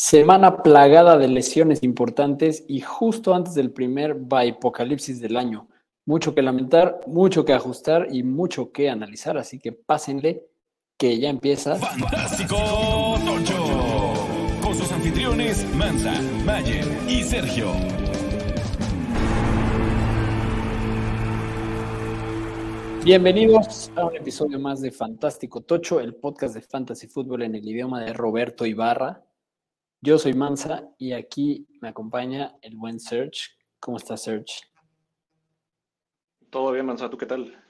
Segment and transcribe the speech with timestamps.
[0.00, 5.66] Semana plagada de lesiones importantes y justo antes del primer apocalipsis del año.
[6.06, 10.46] Mucho que lamentar, mucho que ajustar y mucho que analizar, así que pásenle
[10.96, 11.74] que ya empieza.
[11.74, 12.56] Fantástico
[13.26, 14.14] Tocho.
[14.62, 17.72] Con sus anfitriones Manza, Mayer y Sergio.
[23.04, 27.68] Bienvenidos a un episodio más de Fantástico Tocho, el podcast de fantasy fútbol en el
[27.68, 29.24] idioma de Roberto Ibarra.
[30.00, 33.50] Yo soy Mansa y aquí me acompaña el buen Serge.
[33.80, 34.62] ¿Cómo está Serge?
[36.50, 37.64] Todo bien, Mansa, ¿tú qué tal?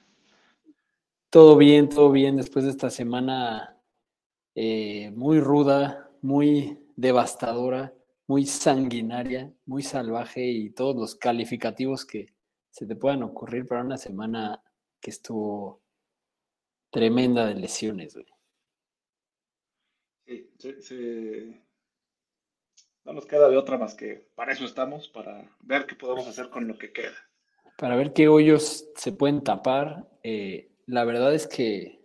[1.31, 2.37] Todo bien, todo bien.
[2.37, 3.81] Después de esta semana
[4.53, 7.95] eh, muy ruda, muy devastadora,
[8.27, 12.35] muy sanguinaria, muy salvaje y todos los calificativos que
[12.69, 14.61] se te puedan ocurrir para una semana
[15.01, 15.81] que estuvo
[16.91, 18.27] tremenda de lesiones, güey.
[20.27, 21.68] Sí, sí, sí.
[23.05, 26.49] No nos queda de otra más que para eso estamos, para ver qué podemos hacer
[26.49, 27.15] con lo que queda.
[27.77, 30.07] Para ver qué hoyos se pueden tapar.
[30.23, 31.99] Eh, la verdad es que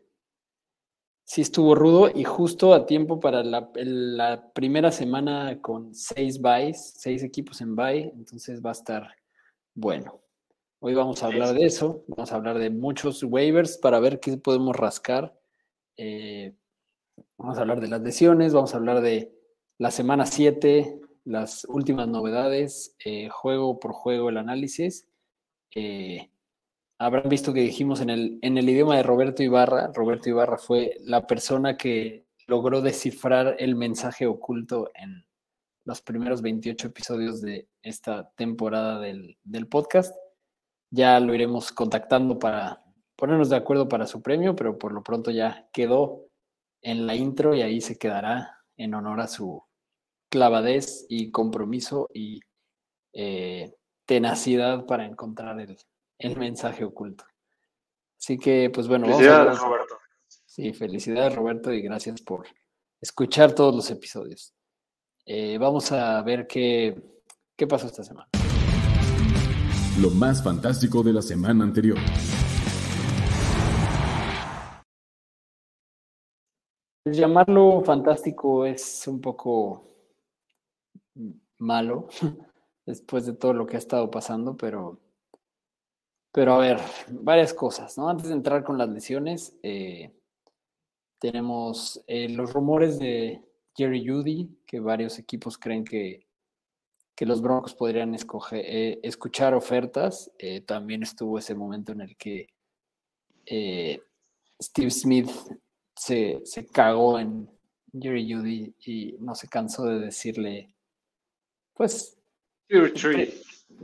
[1.24, 6.94] sí estuvo rudo y justo a tiempo para la, la primera semana con seis buys,
[6.96, 9.16] seis equipos en buy, entonces va a estar
[9.74, 10.20] bueno.
[10.80, 14.36] Hoy vamos a hablar de eso, vamos a hablar de muchos waivers para ver qué
[14.36, 15.34] podemos rascar.
[15.96, 16.54] Eh,
[17.38, 19.34] vamos a hablar de las lesiones, vamos a hablar de
[19.78, 25.08] la semana 7, las últimas novedades, eh, juego por juego el análisis.
[25.74, 26.30] Eh,
[26.98, 30.96] habrán visto que dijimos en el, en el idioma de Roberto Ibarra, Roberto Ibarra fue
[31.00, 35.24] la persona que logró descifrar el mensaje oculto en
[35.84, 40.14] los primeros 28 episodios de esta temporada del, del podcast.
[40.90, 42.82] Ya lo iremos contactando para
[43.16, 46.26] ponernos de acuerdo para su premio, pero por lo pronto ya quedó
[46.80, 49.62] en la intro y ahí se quedará en honor a su
[50.28, 52.40] clavadez y compromiso y
[53.12, 53.74] eh,
[54.06, 55.76] tenacidad para encontrar el,
[56.18, 57.24] el, mensaje oculto.
[58.18, 59.98] Así que, pues bueno, felicidades, Roberto.
[60.26, 62.46] Sí, felicidades, Roberto, y gracias por
[63.00, 64.54] escuchar todos los episodios.
[65.26, 67.00] Eh, vamos a ver qué,
[67.56, 68.28] qué pasó esta semana
[70.00, 71.98] lo más fantástico de la semana anterior.
[77.06, 79.84] Llamarlo fantástico es un poco
[81.58, 82.08] malo
[82.86, 84.98] después de todo lo que ha estado pasando, pero,
[86.32, 88.08] pero a ver, varias cosas, ¿no?
[88.08, 90.14] Antes de entrar con las lesiones, eh,
[91.18, 93.42] tenemos eh, los rumores de
[93.76, 96.26] Jerry Judy, que varios equipos creen que
[97.16, 100.32] que los Broncos podrían escoger, eh, escuchar ofertas.
[100.66, 102.48] También estuvo ese momento en el que
[104.60, 105.30] Steve Smith
[105.94, 107.48] se, se, cagó en
[107.92, 110.74] Jerry Judy y no se cansó de decirle,
[111.72, 112.18] pues...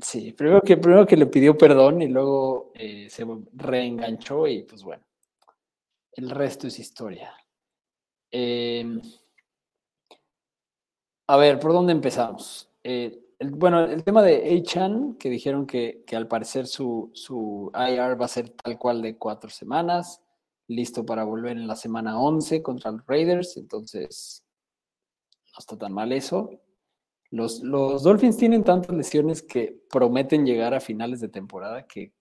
[0.02, 5.04] Sí, primero que, primero que le pidió perdón y luego se reenganchó y pues bueno,
[6.12, 7.34] el resto es historia.
[8.30, 9.00] Em,
[11.26, 12.68] a ver, ¿por dónde empezamos?
[12.82, 18.26] Eh, bueno, el tema de A-Chan, que dijeron que, al parecer su, su IR va
[18.26, 20.22] a ser tal cual de cuatro semanas,
[20.70, 24.44] listo para volver en la semana 11 contra los Raiders, entonces
[25.52, 26.50] no está tan mal eso.
[27.30, 32.12] Los, los Dolphins tienen tantas lesiones que prometen llegar a finales de temporada que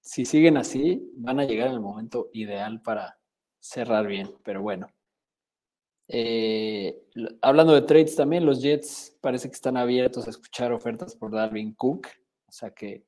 [0.00, 3.18] si siguen así van a llegar en el momento ideal para
[3.58, 4.88] cerrar bien, pero bueno.
[6.08, 7.02] Eh,
[7.42, 11.74] hablando de trades también, los Jets parece que están abiertos a escuchar ofertas por Darwin
[11.74, 12.06] Cook.
[12.46, 13.04] O sea que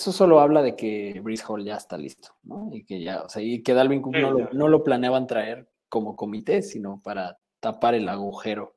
[0.00, 2.68] eso solo habla de que Brice Hall ya está listo, ¿no?
[2.72, 4.16] Y que ya, o sea, y que Dalvin Cook
[4.52, 8.74] no lo, planeaban traer como comité, sino para tapar el agujero.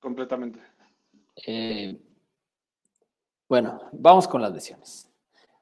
[0.00, 0.60] Completamente.
[1.46, 2.00] Eh,
[3.48, 5.10] bueno, vamos con las lesiones.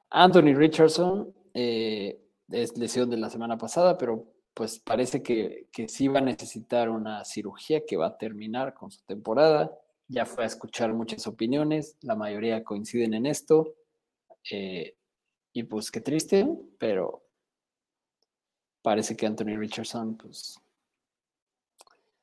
[0.09, 6.07] Anthony Richardson eh, es lesión de la semana pasada, pero pues parece que, que, sí
[6.07, 9.71] va a necesitar una cirugía que va a terminar con su temporada.
[10.07, 13.75] Ya fue a escuchar muchas opiniones, la mayoría coinciden en esto.
[14.51, 14.95] Eh,
[15.53, 16.47] y pues qué triste,
[16.77, 17.23] pero
[18.81, 20.59] parece que Anthony Richardson, pues...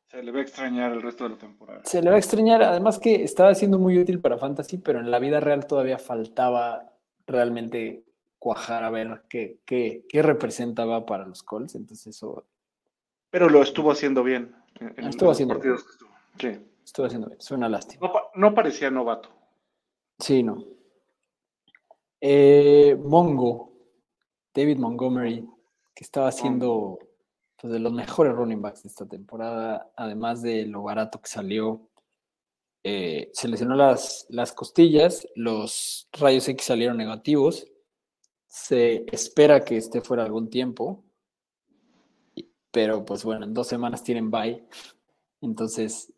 [0.08, 1.82] Se le va a extrañar el resto de la temporada.
[1.84, 5.10] Se le va a extrañar, además que estaba siendo muy útil para Fantasy, pero en
[5.10, 6.92] la vida real todavía faltaba
[7.28, 8.04] realmente
[8.40, 11.76] cuajar a ver qué, qué, qué representaba para los Colts.
[11.76, 12.44] Entonces eso...
[13.30, 14.52] Pero lo estuvo haciendo bien.
[14.80, 15.74] En estuvo haciendo bien.
[15.76, 16.10] Estuvo.
[16.40, 16.58] Sí.
[16.84, 17.40] estuvo haciendo bien.
[17.40, 18.08] Suena lástima.
[18.08, 19.30] No, no parecía novato.
[20.18, 20.64] Sí, no.
[22.20, 23.72] Eh, Mongo,
[24.54, 25.48] David Montgomery,
[25.94, 26.98] que estaba haciendo
[27.56, 31.88] pues, de los mejores running backs de esta temporada, además de lo barato que salió.
[32.82, 37.66] Eh, se lesionó las, las costillas, los rayos X salieron negativos.
[38.46, 41.04] Se espera que esté fuera algún tiempo,
[42.70, 44.66] pero pues bueno, en dos semanas tienen bye.
[45.40, 46.12] Entonces,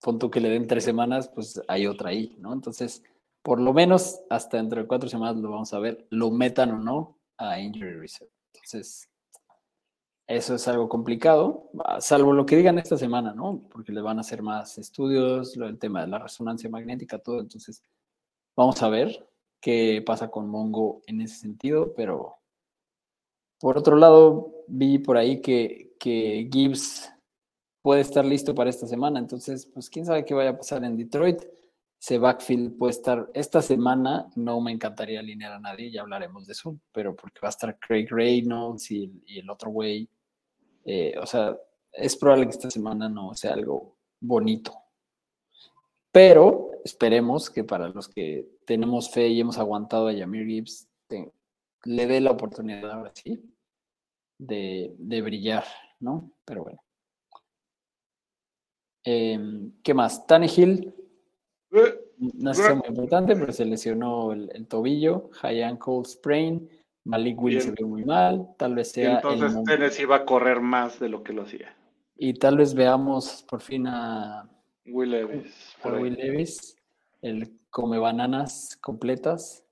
[0.00, 2.52] pon tú que le den tres semanas, pues hay otra ahí, ¿no?
[2.52, 3.02] Entonces,
[3.46, 6.78] por lo menos hasta dentro de cuatro semanas lo vamos a ver, lo metan o
[6.80, 8.32] no a Injury Reserve.
[8.52, 9.08] Entonces,
[10.26, 11.70] eso es algo complicado,
[12.00, 13.62] salvo lo que digan esta semana, ¿no?
[13.70, 17.38] Porque le van a hacer más estudios, el tema de la resonancia magnética, todo.
[17.38, 17.84] Entonces,
[18.56, 19.28] vamos a ver
[19.60, 22.38] qué pasa con Mongo en ese sentido, pero
[23.60, 27.12] por otro lado, vi por ahí que, que Gibbs
[27.80, 29.20] puede estar listo para esta semana.
[29.20, 31.44] Entonces, pues quién sabe qué vaya a pasar en Detroit.
[32.00, 33.30] Ese backfield puede estar.
[33.34, 37.48] Esta semana no me encantaría alinear a nadie, ya hablaremos de eso, pero porque va
[37.48, 40.08] a estar Craig Reynolds y, y el otro güey
[40.86, 41.58] eh, o sea,
[41.92, 44.72] es probable que esta semana no sea algo bonito.
[46.12, 50.88] Pero esperemos que para los que tenemos fe y hemos aguantado a Yamir Gibbs,
[51.84, 53.42] le dé la oportunidad ahora sí
[54.38, 55.64] de, brillar,
[55.98, 56.30] ¿no?
[56.44, 56.82] Pero bueno.
[59.04, 60.26] Em, ¿Qué más?
[60.26, 60.94] Tannehill.
[61.70, 66.68] No es muy importante, pero se lesionó el, el tobillo, high ankle sprain.
[67.04, 69.16] Malik Will se vio muy mal, tal vez sea.
[69.16, 71.76] entonces el Tennessee iba a correr más de lo que lo hacía.
[72.16, 74.48] Y tal vez veamos por fin a
[74.86, 75.76] Will Levis.
[75.82, 76.76] A Will Levis,
[77.22, 79.64] el come bananas completas.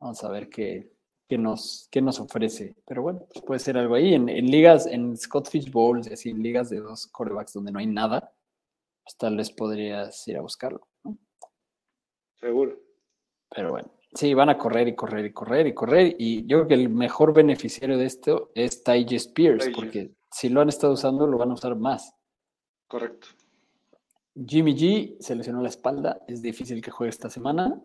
[0.00, 0.90] Vamos a ver qué,
[1.28, 2.74] qué, nos, qué nos ofrece.
[2.86, 4.14] Pero bueno, pues puede ser algo ahí.
[4.14, 7.86] En, ligas, en Scott Fish Bowls, así, en ligas de dos corebacks donde no hay
[7.86, 8.32] nada,
[9.02, 10.86] pues tal vez podrías ir a buscarlo.
[12.40, 12.78] Seguro.
[13.54, 13.90] Pero bueno.
[14.14, 16.16] Sí, van a correr y correr y correr y correr.
[16.18, 20.60] Y yo creo que el mejor beneficiario de esto es Ty Spears, porque si lo
[20.62, 22.14] han estado usando, lo van a usar más.
[22.88, 23.28] Correcto.
[24.34, 26.20] Jimmy G se lesionó la espalda.
[26.26, 27.82] Es difícil que juegue esta semana.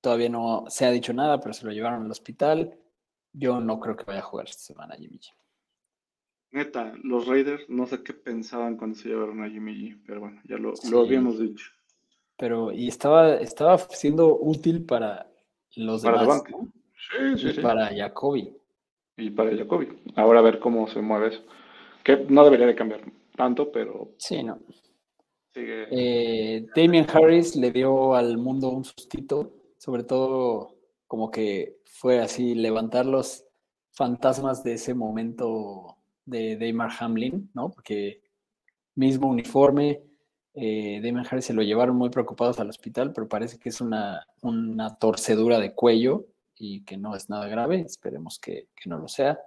[0.00, 2.78] Todavía no se ha dicho nada, pero se lo llevaron al hospital.
[3.32, 5.32] Yo no creo que vaya a jugar esta semana Jimmy G.
[6.52, 10.40] Neta, los Raiders no sé qué pensaban cuando se llevaron a Jimmy G, pero bueno,
[10.44, 11.73] ya lo, lo habíamos dicho
[12.36, 15.30] pero y estaba, estaba siendo útil para
[15.76, 16.42] los demás.
[16.46, 17.60] Sí, sí, sí.
[17.60, 18.56] Para Jacoby.
[19.16, 19.88] Y para Jacoby.
[20.16, 21.42] Ahora a ver cómo se mueve eso.
[22.02, 23.00] Que no debería de cambiar
[23.36, 24.10] tanto, pero.
[24.18, 24.58] Sí, no.
[25.52, 25.86] Sigue.
[25.90, 30.74] Eh, Damien Harris le dio al mundo un sustito, sobre todo
[31.06, 33.44] como que fue así levantar los
[33.92, 37.70] fantasmas de ese momento de Damar Hamlin, ¿no?
[37.70, 38.22] Porque
[38.96, 40.02] mismo uniforme,
[40.54, 44.26] eh, Damon Harris se lo llevaron muy preocupados al hospital, pero parece que es una,
[44.42, 47.80] una torcedura de cuello y que no es nada grave.
[47.80, 49.38] Esperemos que, no lo sea.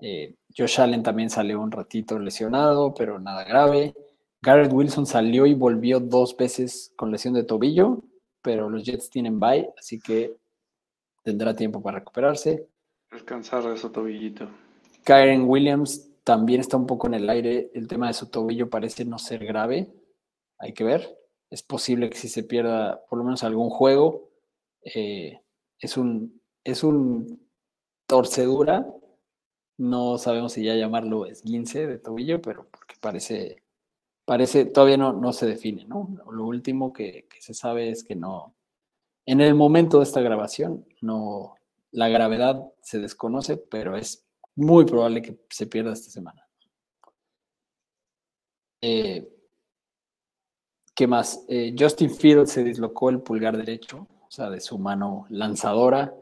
[0.00, 3.94] Eh, Josh Allen también salió un ratito lesionado, pero nada grave.
[4.40, 8.02] Garrett Wilson salió y volvió dos veces con lesión de tobillo,
[8.42, 10.36] pero los Jets tienen bye, así que
[11.22, 12.66] tendrá tiempo para recuperarse.
[13.10, 14.48] Descansar de su tobillito.
[15.04, 17.70] Kyren Williams también está un poco en el aire.
[17.74, 19.88] El tema de su tobillo parece no ser grave,
[20.58, 21.18] hay que ver.
[21.50, 24.30] Es posible que si se pierda por lo menos algún juego,
[24.82, 25.40] eh,
[25.78, 27.48] es un es un
[28.06, 28.86] torcedura.
[29.78, 33.62] No sabemos si ya llamarlo esguince de tobillo, pero porque parece,
[34.24, 36.16] parece, todavía no, no se define, ¿no?
[36.30, 38.54] Lo último que, se sabe es que no,
[39.26, 41.54] en el momento de esta grabación, no,
[41.92, 46.48] la gravedad se desconoce, pero es muy probable que se pierda esta semana.
[48.80, 49.35] Eh,
[50.96, 51.44] ¿Qué más?
[51.46, 56.14] Eh, Justin Fields se dislocó el pulgar derecho, o sea, de su mano lanzadora.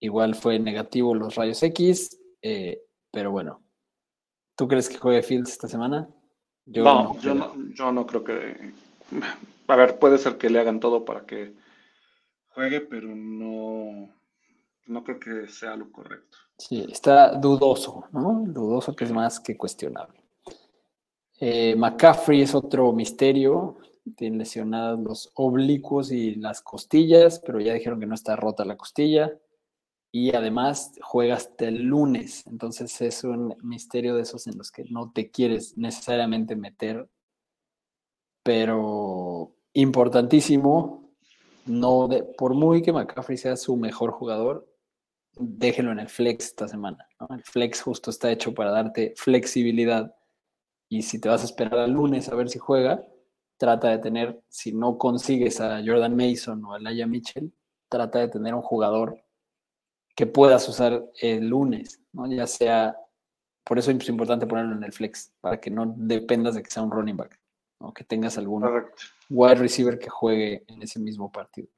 [0.00, 2.82] Igual fue negativo los rayos X, eh,
[3.12, 3.62] pero bueno.
[4.56, 6.08] ¿Tú crees que juegue Fields esta semana?
[6.66, 8.72] Yo no, yo, no, yo no creo que...
[9.68, 11.54] A ver, puede ser que le hagan todo para que
[12.48, 14.10] juegue, pero no,
[14.86, 16.36] no creo que sea lo correcto.
[16.58, 18.42] Sí, está dudoso, ¿no?
[18.44, 20.23] Dudoso que es más que cuestionable.
[21.40, 23.78] Eh, McCaffrey es otro misterio.
[24.16, 28.76] Tiene lesionados los oblicuos y las costillas, pero ya dijeron que no está rota la
[28.76, 29.32] costilla.
[30.12, 32.46] Y además juega hasta el lunes.
[32.46, 37.08] Entonces es un misterio de esos en los que no te quieres necesariamente meter.
[38.42, 41.10] Pero importantísimo,
[41.66, 44.68] no de, por muy que McCaffrey sea su mejor jugador,
[45.36, 47.08] déjenlo en el flex esta semana.
[47.30, 50.14] El flex justo está hecho para darte flexibilidad
[50.88, 53.04] y si te vas a esperar al lunes a ver si juega,
[53.56, 57.52] trata de tener, si no consigues a Jordan Mason o a Laia Mitchell,
[57.88, 59.22] trata de tener un jugador
[60.14, 62.26] que puedas usar el lunes, ¿no?
[62.26, 62.96] ya sea
[63.64, 66.82] por eso es importante ponerlo en el flex, para que no dependas de que sea
[66.82, 67.40] un running back,
[67.78, 68.62] o que tengas algún
[69.30, 71.68] wide receiver que juegue en ese mismo partido.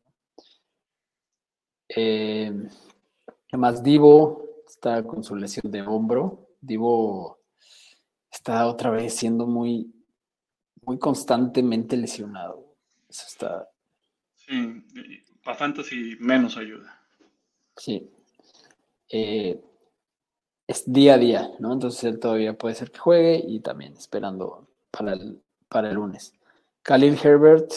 [1.89, 2.53] Eh,
[3.53, 6.49] además, Divo está con su lesión de hombro.
[6.61, 7.39] Divo
[8.37, 9.93] está otra vez siendo muy,
[10.83, 12.75] muy constantemente lesionado.
[13.09, 13.69] Eso está.
[14.35, 14.85] Sí,
[15.43, 17.01] para Fantasy menos ayuda.
[17.77, 18.11] Sí.
[19.09, 19.61] Eh,
[20.67, 21.73] es día a día, ¿no?
[21.73, 26.35] Entonces él todavía puede ser que juegue y también esperando para el, para el lunes.
[26.83, 27.73] Khalil Herbert,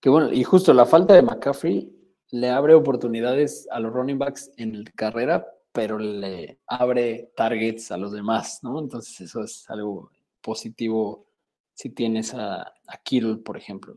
[0.00, 1.92] que bueno, y justo la falta de McCaffrey
[2.30, 7.96] le abre oportunidades a los running backs en la carrera, pero le abre targets a
[7.96, 8.78] los demás, ¿no?
[8.78, 11.26] Entonces eso es algo positivo
[11.74, 13.96] si tienes a, a Kittle, por ejemplo.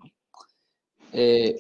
[1.12, 1.56] Eh,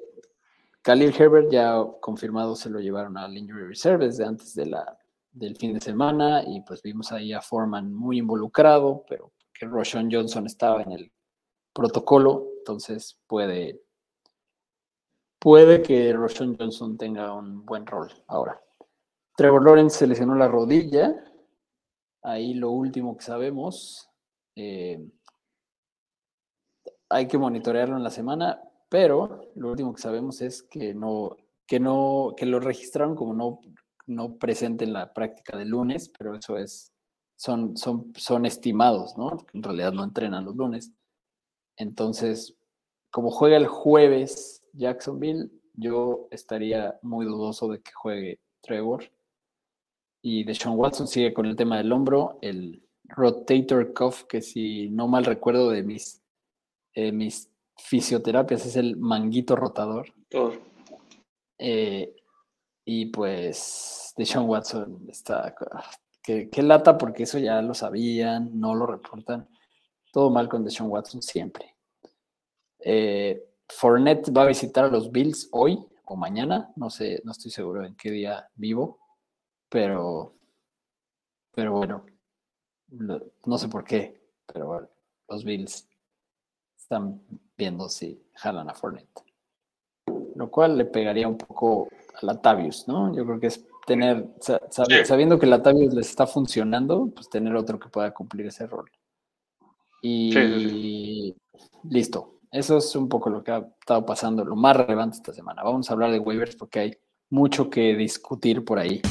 [0.81, 4.97] Khalil Herbert ya confirmado se lo llevaron al Injury Reserve desde antes de la,
[5.31, 10.09] del fin de semana y pues vimos ahí a Foreman muy involucrado, pero que Roshan
[10.11, 11.11] Johnson estaba en el
[11.73, 13.83] protocolo, entonces puede,
[15.37, 18.59] puede que Roshan Johnson tenga un buen rol ahora.
[19.37, 21.15] Trevor Lawrence se lesionó la rodilla,
[22.23, 24.09] ahí lo último que sabemos.
[24.55, 24.99] Eh,
[27.09, 31.79] hay que monitorearlo en la semana, pero lo último que sabemos es que no, que
[31.79, 33.61] no, que lo registraron como no
[34.07, 36.93] no presente en la práctica del lunes, pero eso es,
[37.35, 39.45] son, son, son estimados, ¿no?
[39.53, 40.93] En realidad no entrenan los lunes.
[41.75, 42.55] Entonces,
[43.11, 49.11] como juega el jueves Jacksonville, yo estaría muy dudoso de que juegue Trevor.
[50.29, 54.89] Y de Sean Watson sigue con el tema del hombro, el rotator cuff, que si
[54.89, 56.21] no mal recuerdo de mis,
[56.93, 60.13] eh, mis fisioterapias es el manguito rotador.
[61.57, 62.13] Eh,
[62.83, 65.55] y pues de Sean Watson está.
[66.21, 69.47] Que, lata porque eso ya lo sabían, no lo reportan.
[70.11, 71.73] Todo mal con Deshaun Watson siempre.
[72.79, 77.49] Eh, Fournette va a visitar a los Bills hoy o mañana, no sé, no estoy
[77.49, 79.06] seguro en qué día vivo,
[79.69, 80.33] pero,
[81.53, 82.05] pero bueno,
[83.45, 84.87] no sé por qué, pero bueno,
[85.29, 85.87] los Bills
[86.77, 87.21] están
[87.57, 89.23] viendo si jalan a Fournette,
[90.35, 91.89] lo cual le pegaría un poco
[92.21, 93.13] Latavius, ¿no?
[93.15, 94.27] Yo creo que es tener,
[95.05, 98.89] sabiendo que Latavius les está funcionando, pues tener otro que pueda cumplir ese rol.
[100.01, 101.33] Y
[101.89, 102.35] listo.
[102.51, 105.63] Eso es un poco lo que ha estado pasando, lo más relevante esta semana.
[105.63, 106.97] Vamos a hablar de waivers porque hay
[107.29, 109.01] mucho que discutir por ahí.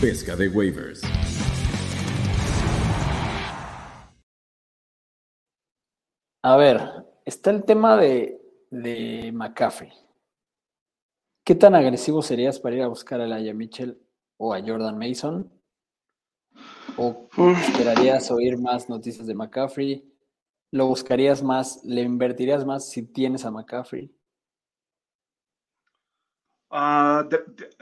[0.00, 1.00] Pesca de waivers.
[6.42, 6.78] A ver,
[7.24, 8.38] está el tema de,
[8.70, 9.90] de McCaffrey.
[11.42, 13.98] ¿Qué tan agresivo serías para ir a buscar a Laia Mitchell
[14.36, 15.50] o a Jordan Mason?
[16.98, 17.26] ¿O
[17.66, 20.04] esperarías oír más noticias de McCaffrey?
[20.72, 21.82] ¿Lo buscarías más?
[21.84, 24.14] ¿Le invertirías más si tienes a McCaffrey?
[26.68, 27.26] Ah,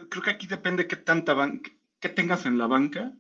[0.09, 1.71] creo que aquí depende qué tanta banca,
[2.05, 3.17] qué tengas en la banca.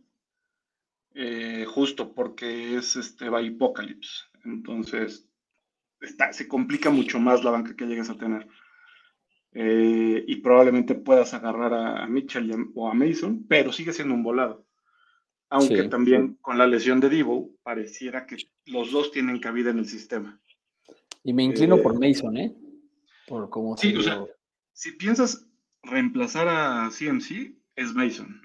[1.14, 4.24] Eh, justo porque es este va Apocalypse.
[4.44, 5.26] Entonces,
[6.32, 8.46] se complica mucho más la banca que llegues a tener.
[9.52, 14.66] Eh, y probablemente puedas agarrar a, Mitchell o a Mason, pero sigue siendo un volado.
[15.48, 18.36] Aunque también con la lesión de Divo pareciera que
[18.66, 20.42] los dos tienen cabida en el sistema.
[21.22, 22.54] Y me inclino por eh, Mason, ¿eh?
[23.28, 24.26] Por cómo sí, o sea,
[24.72, 25.46] si piensas
[25.82, 28.44] reemplazar a CMC, es Mason.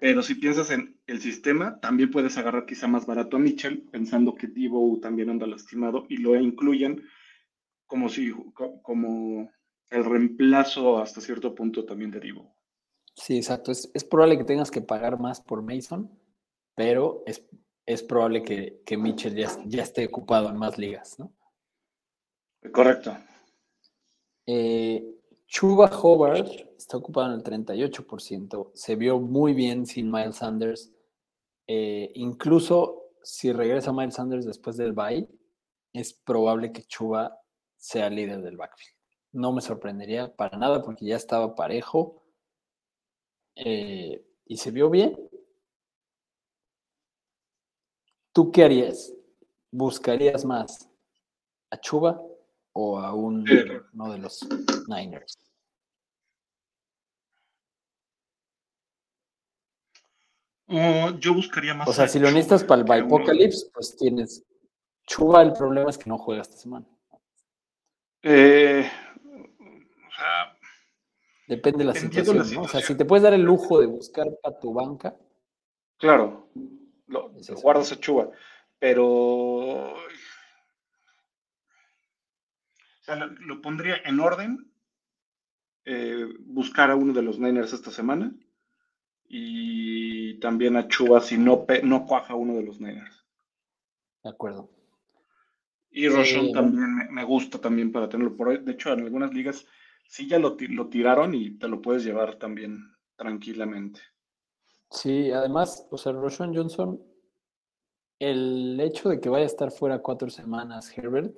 [0.00, 4.34] Pero si piensas en el sistema, también puedes agarrar quizá más barato a Mitchell, pensando
[4.34, 7.02] que Divo también anda lastimado y lo incluyen
[7.86, 8.32] como si
[8.82, 9.50] como
[9.90, 12.54] el reemplazo hasta cierto punto también derivó.
[13.14, 13.72] Sí, exacto.
[13.72, 16.08] Es, probable que tengas que pagar más por Mason,
[16.76, 21.32] pero es, probable que, que Mitchell ya, esté ocupado en más ligas, ¿no?
[22.72, 23.16] Correcto.
[24.46, 25.17] Eh,
[25.48, 28.70] Chuba Hobart está ocupado en el 38%.
[28.74, 30.92] Se vio muy bien sin Miles Sanders.
[31.66, 35.28] Eh, incluso si regresa Miles Sanders después del bye,
[35.92, 37.36] es probable que Chuba
[37.76, 38.98] sea líder del backfield
[39.32, 42.22] no me sorprendería para nada porque ya estaba parejo
[43.54, 45.16] eh, y se vio bien.
[48.32, 49.12] ¿Tú qué harías?
[49.70, 50.88] ¿Buscarías más
[51.70, 52.22] a Chuba
[52.72, 53.44] o a un,
[53.92, 54.46] uno de los
[54.88, 55.38] Niners?
[61.18, 61.88] yo buscaría más.
[61.88, 64.44] O sea, si lo necesitas para el Apocalypse, pues tienes
[65.06, 65.42] Chuba.
[65.42, 66.86] El problema es que no juega esta semana.
[68.22, 68.90] Eh,
[71.46, 72.58] Depende de la situación.
[72.58, 75.16] O sea, si te puedes dar el lujo de buscar para tu banca,
[75.98, 76.48] Claro,
[77.08, 78.30] lo, guardas a Chuba,
[78.78, 79.94] pero o
[83.14, 84.70] sea, lo, pondría en orden,
[85.84, 88.32] eh, buscar a uno de los Niners esta semana
[89.28, 93.24] y también a Chuba si no, no cuaja uno de los Niners.
[94.22, 94.70] De acuerdo.
[95.90, 98.58] Y Roshon también me, gusta también para tenerlo por hoy.
[98.58, 99.66] De hecho, en algunas ligas
[100.06, 104.00] sí ya lo, lo tiraron y te lo puedes llevar también tranquilamente.
[104.90, 107.02] Sí, además, o sea, Roshan Johnson,
[108.18, 111.34] el hecho de que vaya a estar fuera cuatro semanas, Herbert,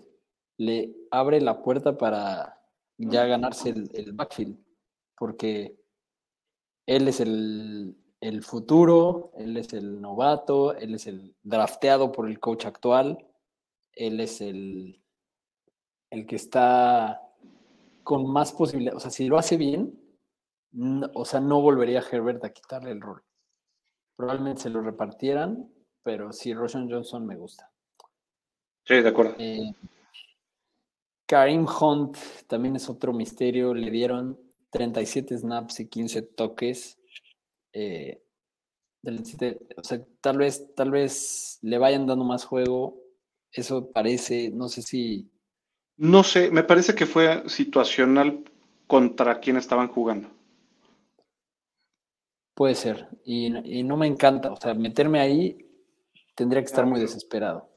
[0.61, 2.61] le abre la puerta para
[2.99, 4.63] ya ganarse el, backfield,
[5.17, 5.75] porque
[6.85, 12.39] él es el, el, futuro, él es el novato, él es el drafteado por el
[12.39, 13.27] coach actual,
[13.95, 15.03] él es el,
[16.11, 17.23] el que está
[18.03, 19.99] con más posibilidades, o sea, si lo hace bien,
[21.15, 23.23] o sea, no volvería Herbert a quitarle el rol.
[24.15, 27.73] Probablemente se lo repartieran, pero sí, Roshan Johnson me gusta.
[28.85, 29.37] Sí, de acuerdo.
[29.39, 29.73] Eh,
[31.31, 32.17] Karim Hunt
[32.49, 33.73] también es otro misterio.
[33.73, 34.37] Le dieron
[34.71, 36.99] 37 snaps y 15 toques.
[37.73, 38.21] Eh,
[39.77, 42.99] o sea, tal vez, tal vez le vayan dando más juego.
[43.53, 45.31] Eso parece, no sé si.
[45.97, 48.43] No sé, me parece que fue situacional
[48.89, 50.29] contra quien estaban jugando.
[52.55, 53.07] Puede ser.
[53.25, 53.51] Y,
[53.85, 54.51] no me encanta.
[54.51, 55.65] O sea, meterme ahí
[56.35, 57.70] tendría que estar muy desesperado.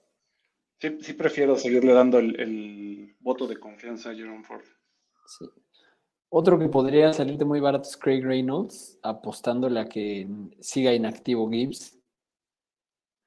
[0.83, 4.65] Sí, sí prefiero seguirle dando el, voto de confianza a Jerome Ford.
[5.25, 5.45] Sí.
[6.27, 10.27] Otro que podría salirte muy barato es Craig Reynolds, apostándole a que
[10.59, 11.97] siga inactivo Gibbs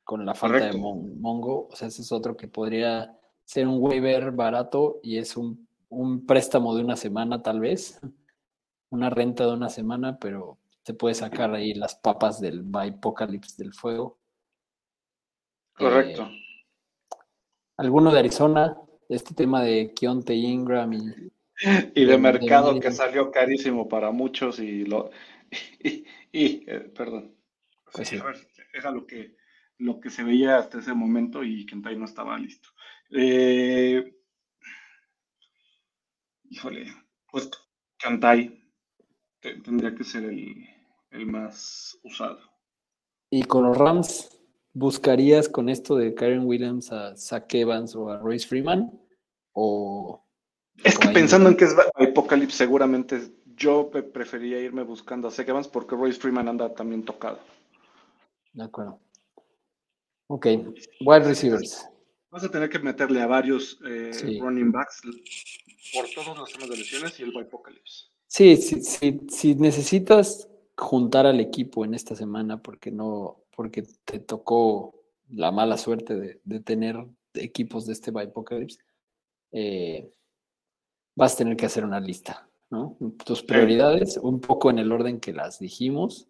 [0.04, 1.68] con la falta de Mongo.
[1.68, 6.26] O sea, ese es otro que podría ser un waiver barato y es un, un
[6.26, 7.98] préstamo de una semana tal vez,
[8.90, 13.72] una renta de una semana, pero te puede sacar ahí las papas del Apocalypse del
[13.72, 14.18] fuego.
[15.72, 16.24] Correcto.
[16.24, 16.45] Eh,
[17.76, 18.76] alguno de Arizona,
[19.08, 21.32] este tema de Keonte Ingram y,
[21.94, 25.10] y de mercado que salió carísimo para muchos y lo
[25.80, 27.34] y, eh, perdón.
[27.92, 29.36] Pues era lo que
[29.78, 32.70] lo que se veía hasta ese momento y Kentai no estaba listo.
[33.10, 34.16] Eh,
[36.50, 36.92] híjole,
[37.30, 37.50] pues
[37.98, 38.62] Kentai
[39.40, 40.66] tendría que ser el,
[41.10, 42.40] el más usado.
[43.30, 44.36] Y con los Rams,
[44.76, 48.92] ¿buscarías con esto de Karen Williams a Zach Evans o a Royce Freeman?
[49.52, 50.22] O,
[50.84, 55.66] es que pensando en que es Apocalypse, seguramente yo prefería irme buscando a Zach Evans
[55.66, 57.38] porque Royce Freeman anda también tocado.
[58.52, 59.00] De acuerdo.
[60.26, 60.46] Ok,
[61.00, 61.88] wide receivers.
[62.30, 65.00] Vas a tener que meterle a varios eh, running backs
[65.94, 68.10] por todos los temas de lesiones y el Apocalypse.
[68.26, 74.20] Sí, sí, sí, si necesitas juntar al equipo en esta semana porque no, porque te
[74.20, 74.94] tocó
[75.28, 78.78] la mala suerte de, tener equipos de este Bipocalypse,
[79.50, 80.12] eh,
[81.16, 82.96] vas a tener que hacer una lista, ¿no?
[83.24, 86.28] Tus prioridades, un poco en el orden que las dijimos,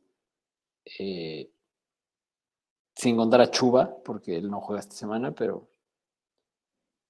[0.99, 1.51] eh,
[2.95, 5.69] sin contar a Chuba, porque él no juega esta semana, pero,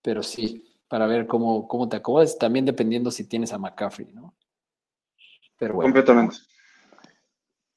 [0.03, 4.35] pero sí, para ver cómo, cómo te acomodas, también dependiendo si tienes a McCaffrey, ¿no?
[5.59, 5.93] Pero bueno.
[5.93, 6.37] Completamente.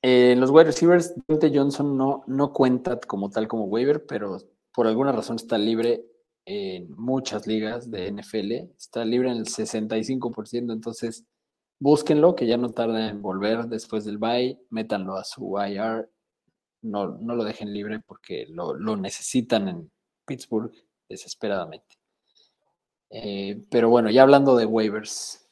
[0.02, 4.38] Eh, los wide receivers, Dante Johnson no, no cuenta como tal como waiver, pero
[4.74, 6.06] por alguna razón está libre
[6.46, 8.52] en muchas ligas de NFL.
[8.78, 11.26] Está libre en el 65%, entonces
[11.80, 16.10] búsquenlo, que ya no tarda en volver después del bye, métanlo a su IR,
[16.82, 19.92] no, no lo dejen libre porque lo, necesitan en
[20.26, 20.72] Pittsburgh
[21.08, 21.98] desesperadamente.
[23.10, 25.50] Eh, pero bueno, ya hablando de waivers,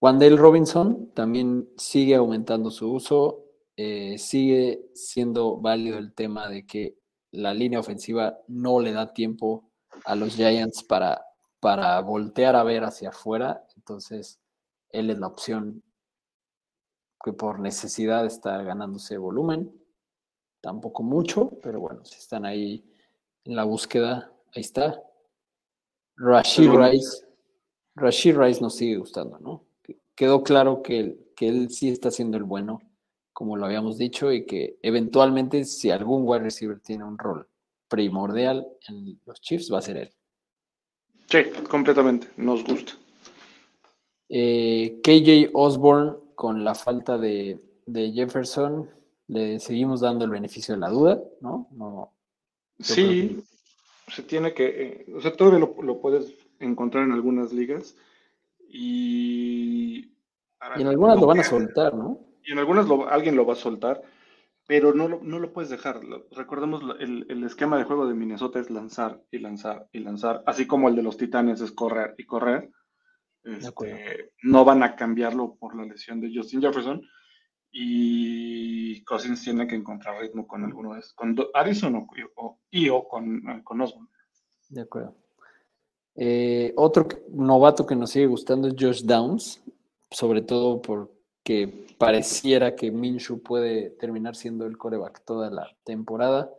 [0.00, 3.45] Wandale Robinson también sigue aumentando su uso.
[3.78, 6.96] Eh, sigue siendo válido el tema de que
[7.32, 9.70] la línea ofensiva no le da tiempo
[10.04, 11.26] a los Giants para,
[11.60, 13.66] para voltear a ver hacia afuera.
[13.76, 14.40] Entonces,
[14.90, 15.82] él es la opción
[17.22, 19.70] que por necesidad está ganándose volumen.
[20.62, 22.84] Tampoco mucho, pero bueno, si están ahí
[23.44, 25.02] en la búsqueda, ahí está.
[26.16, 27.26] Rashid Rice,
[27.94, 29.66] Rashid Rice nos sigue gustando, ¿no?
[30.14, 32.80] Quedó claro que, que él sí está siendo el bueno
[33.36, 37.46] como lo habíamos dicho, y que eventualmente si algún wide receiver tiene un rol
[37.86, 40.10] primordial en los Chiefs, va a ser él.
[41.28, 42.94] Sí, completamente, nos gusta.
[44.30, 48.88] Eh, KJ Osborne, con la falta de, Jefferson,
[49.28, 51.68] le seguimos dando el beneficio de la duda, ¿no?
[51.72, 52.14] no
[52.78, 53.44] sí,
[54.08, 57.96] se tiene que, eh, o sea, todavía lo, lo, puedes encontrar en algunas ligas
[58.66, 60.06] y...
[60.06, 62.26] y en algunas lo van a soltar, ¿no?
[62.46, 64.02] Y en algunas alguien lo va a soltar,
[64.66, 66.00] pero no lo, no lo puedes dejar.
[66.30, 70.66] Recordemos, el, el, esquema de juego de Minnesota es lanzar y lanzar y lanzar, así
[70.66, 72.70] como el de los Titanes es correr y correr.
[73.44, 77.00] Este, no van a cambiarlo por la lesión de Justin Jefferson
[77.70, 82.06] y Cousins tiene que encontrar ritmo con alguno de esos, con Addison o,
[82.36, 84.08] o, y o con, eh, con Osborne.
[84.68, 85.14] De acuerdo.
[86.16, 89.62] Eh, otro novato que nos sigue gustando es Josh Downs,
[90.10, 90.80] sobre todo
[91.46, 96.52] porque pareciera que Minshew puede terminar siendo el coreback toda la temporada.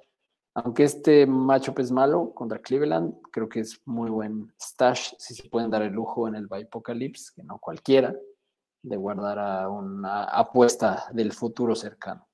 [0.53, 5.49] Aunque este matchup es malo contra Cleveland, creo que es muy buen stash si se
[5.49, 8.15] pueden dar el lujo en el Apocalypse, que no cualquiera,
[8.81, 12.25] de guardar a una apuesta del futuro cercano.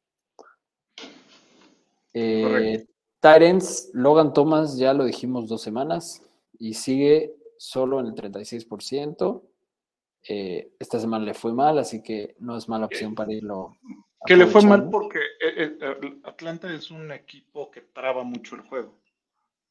[2.13, 2.85] Eh,
[3.19, 6.21] Tyrants, Logan Thomas, ya lo dijimos dos semanas,
[6.59, 9.41] y sigue solo en el 36%.
[10.27, 13.77] Eh, esta semana le fue mal, así que no es mala opción para irlo
[14.25, 18.61] que le fue mal porque eh, eh, Atlanta es un equipo que traba mucho el
[18.61, 19.01] juego.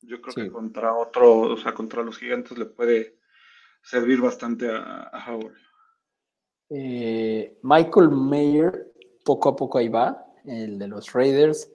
[0.02, 3.18] Yo creo que contra otro, o sea, contra los gigantes le puede
[3.82, 5.54] servir bastante a, Howard.
[6.70, 8.92] Eh, Michael Mayer,
[9.24, 11.70] poco a poco ahí va, el de los Raiders.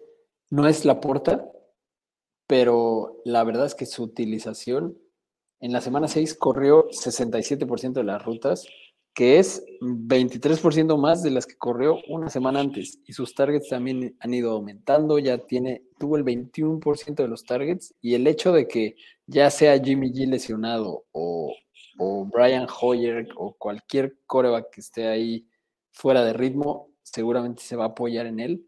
[0.49, 1.49] No es la puerta,
[2.47, 4.97] pero la verdad es que su utilización
[5.59, 8.67] en la semana 6 corrió 67% de las rutas
[9.17, 12.99] que es 23% más de las que corrió una semana antes.
[13.07, 17.95] Y sus targets también han ido aumentando, ya tiene, tuvo el 21% de los targets.
[17.99, 21.51] Y el hecho de que ya sea Jimmy G lesionado o,
[21.97, 25.47] o Brian Hoyer o cualquier coreback que esté ahí
[25.91, 28.67] fuera de ritmo, seguramente se va a apoyar en él.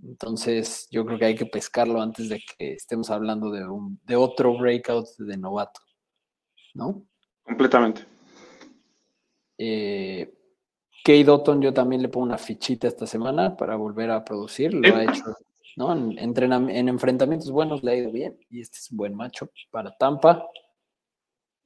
[0.00, 4.14] Entonces, yo creo que hay que pescarlo antes de que estemos hablando de, un, de
[4.14, 5.80] otro breakout de novato,
[6.74, 7.04] ¿no?
[7.42, 8.04] Completamente.
[9.58, 10.32] Eh,
[11.04, 14.72] Kate Dotton yo también le pongo una fichita esta semana para volver a producir.
[14.72, 15.36] Lo ha hecho
[15.76, 15.92] ¿no?
[15.92, 18.38] en, en, enfrentamientos buenos, le ha ido bien.
[18.50, 20.46] Y este es un buen macho para Tampa.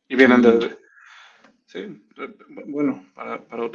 [0.08, 0.76] Y vienen de...
[1.66, 2.02] Sí,
[2.66, 3.68] bueno, para, para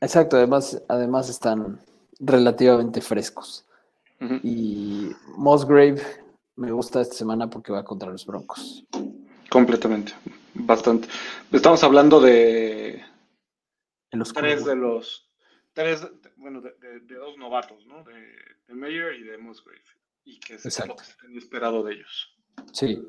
[0.00, 1.78] Exacto, además, además están
[2.18, 3.66] relativamente frescos.
[4.42, 6.00] Y Mosgrave
[6.56, 8.84] me gusta esta semana porque va contra los Broncos.
[9.50, 10.12] Completamente,
[10.60, 11.08] bastante.
[11.52, 13.04] Estamos hablando de
[14.34, 15.30] tres de los
[15.72, 18.02] tres, bueno, de, dos novatos, ¿no?
[18.04, 18.14] De,
[18.66, 19.82] de Mayer y de Musgrave.
[20.24, 22.36] Y que es lo que se tenía esperado de ellos.
[22.72, 23.06] Sí.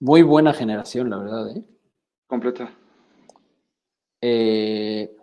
[0.00, 1.64] Muy buena generación, la verdad, ¿eh?
[2.26, 2.70] Completa.
[4.20, 5.16] Eh,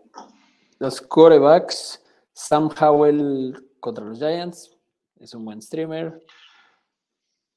[0.80, 4.78] los corebacks, Sam Howell contra los Giants,
[5.18, 6.24] es un buen streamer.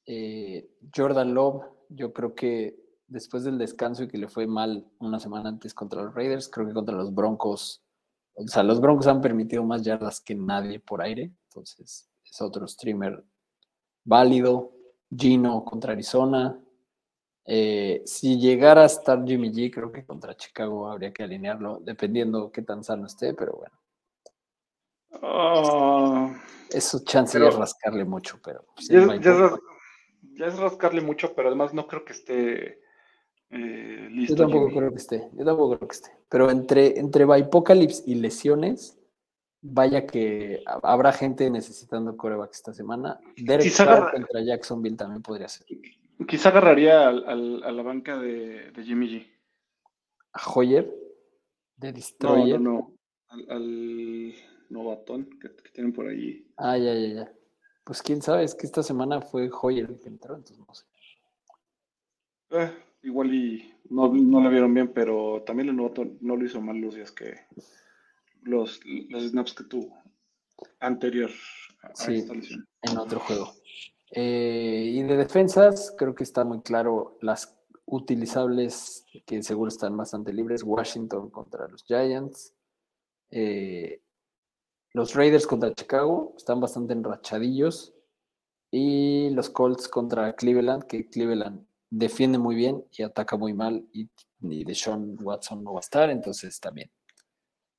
[0.07, 5.21] Eh, Jordan Love, yo creo que después del descanso y que le fue mal una
[5.21, 7.83] semana antes contra los Raiders, creo que contra los Broncos,
[8.35, 12.67] o sea, los Broncos han permitido más yardas que nadie por aire, entonces es otro
[12.67, 13.25] streamer
[14.05, 14.75] válido.
[15.17, 16.59] Gino contra Arizona.
[17.47, 22.51] Eh, si llegara a estar Jimmy G, creo que contra Chicago habría que alinearlo, dependiendo
[22.51, 23.79] qué tan sano esté, pero bueno.
[25.23, 28.65] Ah, Eso chance de rascarle mucho, pero.
[28.79, 32.81] ya, es, rascarle mucho, pero además no creo que esté
[33.57, 36.11] eh, yo tampoco creo que esté, yo tampoco creo que esté.
[36.29, 38.99] Pero entre, entre Apocalypse y lesiones,
[39.63, 43.21] vaya que habrá gente necesitando coreback esta semana.
[43.37, 45.67] Derek Carr contra Jacksonville también podría ser.
[46.27, 49.27] Quizá agarraría al, a la banca de, de, Jimmy G.
[50.33, 50.93] ¿A Hoyer?
[51.77, 52.61] ¿De Destroyer?
[52.61, 52.97] No, no,
[53.31, 53.55] no.
[53.55, 54.35] Al,
[54.69, 56.45] novatón que, tienen por ahí.
[56.57, 57.33] Ah, ya, ya, ya.
[57.85, 60.85] Pues quién sabe, es que esta semana fue Hoyer el que entró, entonces no sé.
[62.51, 62.73] Eh,
[63.05, 66.79] igual y no, no lo vieron bien, pero también el novato no lo hizo mal
[66.79, 67.35] los días que
[68.43, 69.97] los, los snaps que tuvo
[70.81, 71.31] anterior
[71.83, 72.67] a, esta lesión.
[72.83, 73.53] En otro juego.
[74.11, 80.33] Eh, y de defensas, creo que está muy claro las utilizables que seguro están bastante
[80.33, 80.63] libres.
[80.63, 82.55] Washington contra los Giants.
[83.31, 84.01] Eh,
[84.93, 87.95] los Raiders contra Chicago están bastante enrachadillos.
[88.71, 94.09] Y los Colts contra Cleveland, que Cleveland defiende muy bien y ataca muy mal y,
[94.39, 96.91] de Deshaun Watson no va a estar, entonces también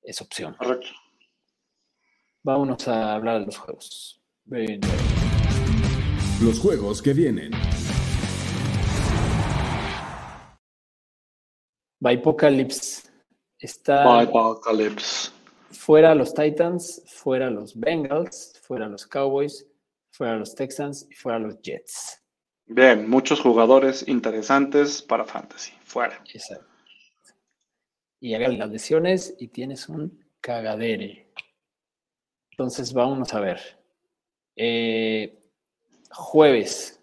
[0.02, 0.56] es opción.
[0.58, 0.88] Correcto.
[2.44, 4.22] Vámonos a hablar de los juegos.
[6.42, 7.52] Los juegos que vienen.
[13.58, 14.20] Está.
[14.20, 15.32] Apocalypse.
[15.72, 19.68] Fuera los Titans, fuera los Bengals, fuera los Cowboys,
[20.12, 22.25] fuera los Texans y fuera los Jets.
[22.68, 25.74] Bien, muchos jugadores interesantes para Fantasy.
[25.84, 26.22] Fuera.
[26.34, 26.66] Exacto.
[28.20, 31.28] Y hagan las lesiones y tienes un cagadere.
[32.52, 33.60] Entonces, vámonos a ver.
[34.56, 35.38] Eh,
[36.10, 37.02] jueves,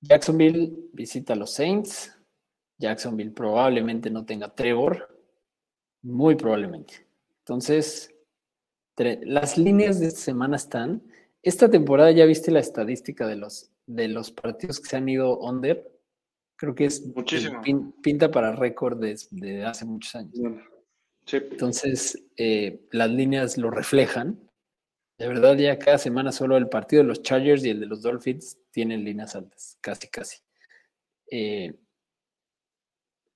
[0.00, 2.16] Jacksonville visita a los Saints.
[2.78, 5.16] Jacksonville probablemente no tenga Trevor.
[6.02, 7.06] Muy probablemente.
[7.38, 8.14] Entonces,
[8.96, 11.02] las líneas de esta semana están.
[11.42, 15.38] Esta temporada ya viste la estadística de los, de los partidos que se han ido
[15.38, 15.90] under.
[16.56, 17.62] Creo que es Muchísimo.
[18.02, 20.34] pinta para récord desde hace muchos años.
[21.32, 24.38] Entonces, eh, las líneas lo reflejan.
[25.18, 28.02] De verdad, ya cada semana solo el partido de los Chargers y el de los
[28.02, 30.38] Dolphins tienen líneas altas, casi, casi.
[31.30, 31.74] Eh,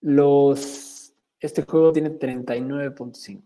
[0.01, 3.43] los, este juego tiene 39.5.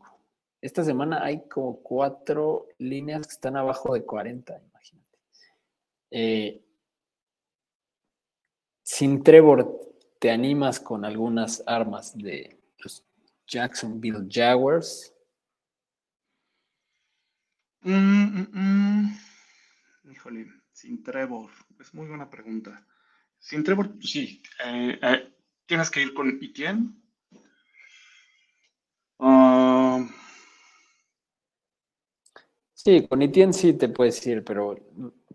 [0.61, 5.19] Esta semana hay como cuatro líneas que están abajo de 40, imagínate.
[6.11, 6.63] Eh,
[8.83, 9.81] sin Trevor,
[10.19, 13.05] te animas con algunas armas de los
[13.47, 15.15] Jacksonville Jaguars.
[17.81, 19.19] Mm, mm, mm.
[20.13, 21.51] Híjole, sin Trevor.
[21.81, 22.87] Es muy buena pregunta.
[23.39, 24.43] Sin Trevor, sí.
[24.65, 25.33] Eh, eh,
[25.67, 26.95] tienes que ir con Etienne.
[29.19, 30.05] Ah.
[32.75, 34.77] sí, con Etienne sí te puedes ir, pero,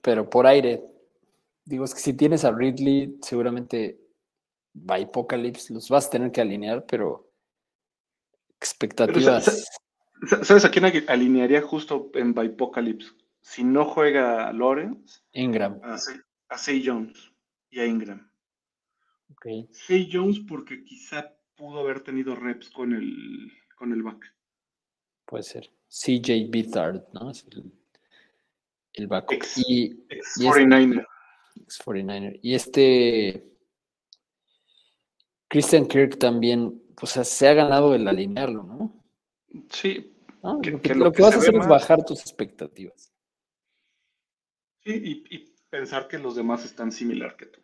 [0.01, 0.96] pero por aire.
[1.67, 3.99] Digo, es que si tienes a Ridley, seguramente
[4.73, 7.29] va Apocalypse, los vas a tener que alinear, pero
[8.57, 9.67] expectativas.
[10.43, 13.11] ¿Sabes a quién alinearía justo en Bipocalypse?
[13.41, 15.19] Si no juega Lawrence.
[15.33, 15.81] Ingram.
[15.83, 17.33] A Say Jones
[17.69, 18.31] y a Ingram.
[19.33, 19.67] Okay.
[19.73, 24.33] Say Jones porque quizá pudo haber tenido reps con el, con el back.
[25.25, 25.69] Puede ser.
[25.89, 27.29] CJ Bittard, ¿no?
[27.29, 27.73] Es el,
[28.93, 29.33] el back.
[29.57, 31.01] y, ex 49er.
[31.01, 31.16] Ex
[31.67, 32.39] 49er.
[32.41, 33.47] Y este
[35.47, 39.03] Christian Kirk también, pues se ha ganado el alinearlo, ¿no?
[39.69, 40.13] Sí.
[40.43, 43.13] lo, que, vas a hacer es bajar tus expectativas.
[44.83, 47.59] Sí, y, pensar que los demás están similar que tú.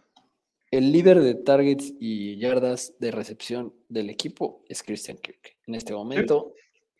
[0.71, 5.57] El líder de targets y yardas de recepción del equipo es Christian Kirk.
[5.67, 6.53] En este momento,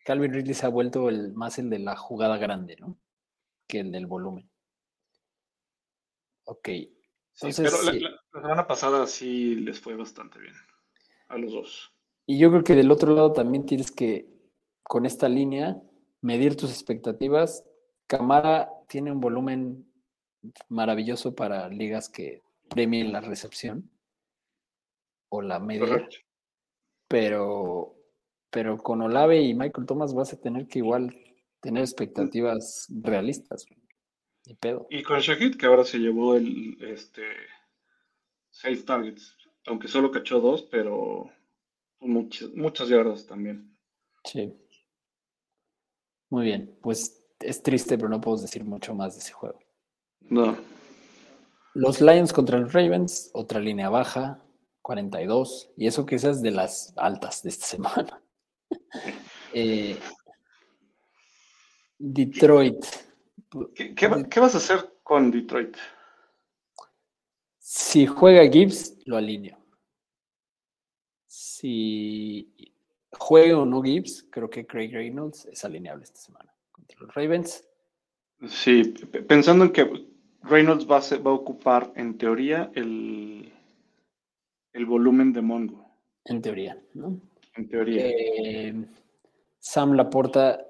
[0.04, 2.98] Calvin Ridley se ha vuelto el, más el de la jugada grande, ¿no?
[3.66, 4.48] Que el del volumen.
[6.44, 6.68] Ok.
[7.40, 10.54] Entonces, pero la, semana pasada sí les fue bastante bien
[11.28, 11.92] a los dos.
[12.26, 14.28] Y yo creo que del otro lado también tienes que,
[14.82, 15.80] con esta línea,
[16.20, 17.64] medir tus expectativas.
[18.06, 19.86] Camara tiene un volumen
[20.68, 23.90] maravilloso para ligas que premien la recepción
[25.28, 26.08] o la media.
[27.08, 27.96] Pero,
[28.50, 31.14] pero con Olave y Michael Thomas vas a tener que igual
[31.60, 33.66] tener expectativas realistas.
[34.46, 34.86] Y pedo.
[34.90, 37.22] Y con Shahid, que ahora se llevó el este
[38.50, 41.30] seis targets aunque solo cachó dos, pero
[42.00, 43.76] muchas, muchas yardas también.
[44.24, 44.54] Sí.
[46.30, 49.58] Muy bien, pues es triste, pero no puedo decir mucho más de ese juego.
[50.20, 50.56] No.
[51.74, 54.42] Los Lions contra los Ravens, otra línea baja,
[54.82, 58.22] 42, y eso que es de las altas de esta semana.
[59.52, 59.98] Eh,
[61.98, 62.84] Detroit.
[63.74, 65.76] ¿Qué, vas a hacer con Detroit?
[67.58, 69.58] Si juega Gibbs, lo alineo.
[71.26, 72.48] Si
[73.12, 77.64] juega o no Gibbs, creo que Craig Reynolds es alineable esta semana contra los Ravens.
[78.48, 78.94] Sí,
[79.26, 80.08] pensando en que
[80.42, 83.52] Reynolds va a, va a ocupar en teoría el,
[84.72, 85.88] el volumen de Mongo.
[86.24, 87.20] En teoría, ¿no?
[87.54, 88.02] En teoría.
[88.06, 88.84] Eh,
[89.58, 90.63] Sam Laporta.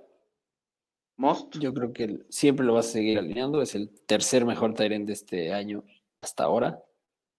[1.16, 1.59] Most.
[1.59, 3.62] Yo creo que siempre lo va a seguir alineando.
[3.62, 5.85] Es el tercer mejor Tyrant de este año
[6.20, 6.83] hasta ahora.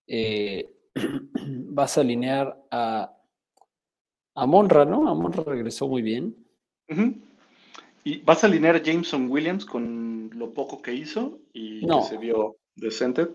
[0.07, 3.15] Eh, vas a alinear a,
[4.35, 5.09] a Monra, ¿no?
[5.09, 6.35] A Monra regresó muy bien.
[8.03, 12.17] Y vas a alinear a Jameson Williams con lo poco que hizo y que se
[12.17, 13.27] vio decente.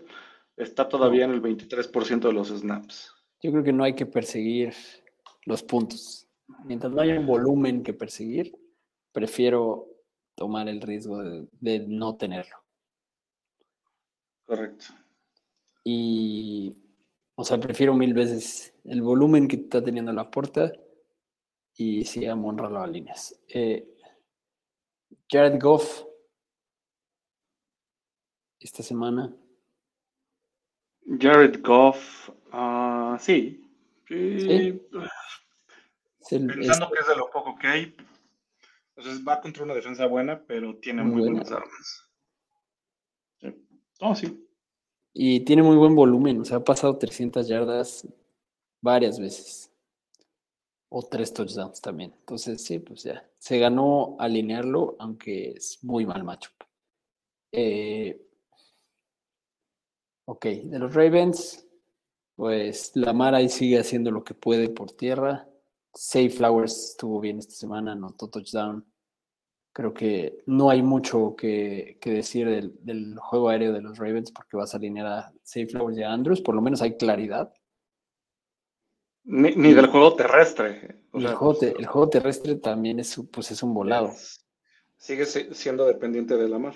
[0.55, 3.13] Está todavía en el 23% de los snaps.
[3.41, 4.73] Yo creo que no hay que perseguir
[5.45, 6.27] los puntos.
[6.65, 8.55] Mientras no haya un volumen que perseguir,
[9.11, 9.87] prefiero
[10.41, 12.55] tomar el riesgo de no tenerlo.
[14.43, 14.85] Correcto.
[15.83, 16.75] Y,
[17.35, 20.73] o sea, prefiero mil veces el volumen que está teniendo la puerta
[21.75, 23.39] y si a las líneas.
[23.49, 23.87] Eh,
[25.29, 26.05] Jared Goff,
[28.59, 29.31] esta semana.
[31.19, 33.63] Jared Goff, uh, sí.
[34.07, 34.81] ¿Sí?
[36.27, 37.95] Pensando que es de lo poco que hay.
[39.01, 42.07] Entonces va contra una defensa buena, pero tiene muy, buenas armas.
[43.39, 43.67] Sí.
[43.99, 44.47] Oh, sí.
[45.11, 48.07] Y tiene muy buen volumen, o sea, ha pasado 300 yardas
[48.79, 49.71] varias veces.
[50.89, 52.13] O tres touchdowns también.
[52.19, 53.27] Entonces, sí, pues ya.
[53.39, 56.51] Se ganó alinearlo, aunque es muy mal macho.
[57.51, 58.23] Eh,
[60.25, 61.65] ok, de los Ravens,
[62.35, 65.47] pues Lamar ahí sigue haciendo lo que puede por tierra.
[65.91, 68.90] Safe Flowers estuvo bien esta semana, anotó touchdown.
[69.73, 74.31] Creo que no hay mucho que, que decir del, del, juego aéreo de los Ravens
[74.31, 77.53] porque vas a alinear a Safe Flowers y a Andrews, por lo menos hay claridad.
[79.23, 81.03] Ni, ni del juego terrestre.
[81.11, 84.11] O el, sea, juego te, el, juego terrestre también es, pues, es un volado.
[84.97, 86.75] Sigue siendo dependiente de Lamar.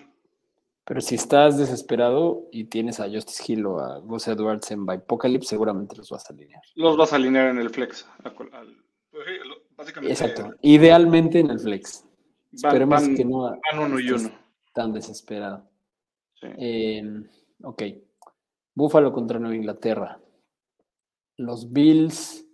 [0.85, 5.49] Pero si estás desesperado y tienes a Justice Hill o a Gus Edwards en Apocalypse,
[5.49, 6.61] seguramente los vas a alinear.
[6.75, 8.07] Los vas a alinear en el flex.
[8.23, 8.77] Al, al,
[9.75, 10.53] básicamente, Exacto.
[10.61, 12.05] Idealmente en el flex.
[12.61, 14.29] Van, Esperemos van, que no van uno y uno.
[14.73, 15.69] tan desesperado.
[16.35, 16.47] Sí.
[16.57, 17.03] Eh,
[17.63, 17.83] ok.
[18.73, 20.19] Búfalo contra Nueva Inglaterra.
[21.37, 22.45] Los Bills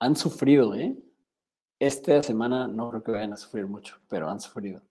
[0.00, 0.96] han sufrido, ¿eh?
[1.78, 4.82] Esta semana no creo que vayan a sufrir mucho, pero han sufrido.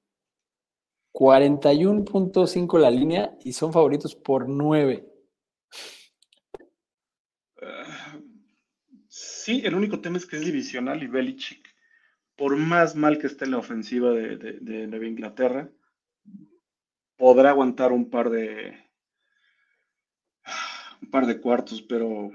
[1.14, 5.08] 41.5 la línea y son favoritos por 9.
[7.62, 8.22] Uh,
[9.08, 11.61] sí, el único tema es que es divisional y Belichick,
[12.42, 15.70] por más mal que esté la ofensiva de, de, de Nueva Inglaterra,
[17.16, 18.90] podrá aguantar un par de
[21.04, 22.32] un par de cuartos, pero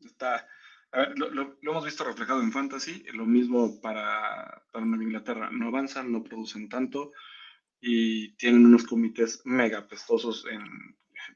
[0.00, 0.48] está
[0.90, 5.50] ver, lo, lo, lo, hemos visto reflejado en Fantasy, lo mismo para, para Nueva Inglaterra.
[5.52, 7.12] No avanzan, no producen tanto
[7.78, 10.64] y tienen unos comités mega pestosos en,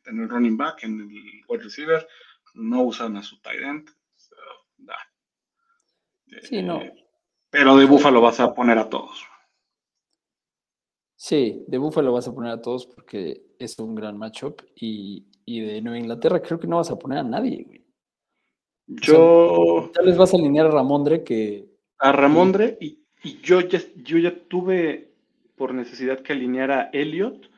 [0.07, 2.09] en el running back, en el wide receiver.
[2.55, 3.91] No usan a su tight end.
[4.17, 4.37] So,
[4.79, 4.95] nah.
[6.41, 6.81] Sí, no.
[7.51, 9.25] Pero de Búfalo vas a poner a todos.
[11.17, 15.61] Sí, de Búfalo vas a poner a todos porque es un gran matchup y, y
[15.61, 17.85] de Nueva Inglaterra creo que no vas a poner a nadie, güey.
[18.87, 19.53] Yo.
[19.53, 21.69] O sea, tal vez vas a alinear a Ramondre que.
[21.99, 25.13] A Ramondre y, y yo, ya, yo ya tuve
[25.57, 27.51] por necesidad que alinear a Elliot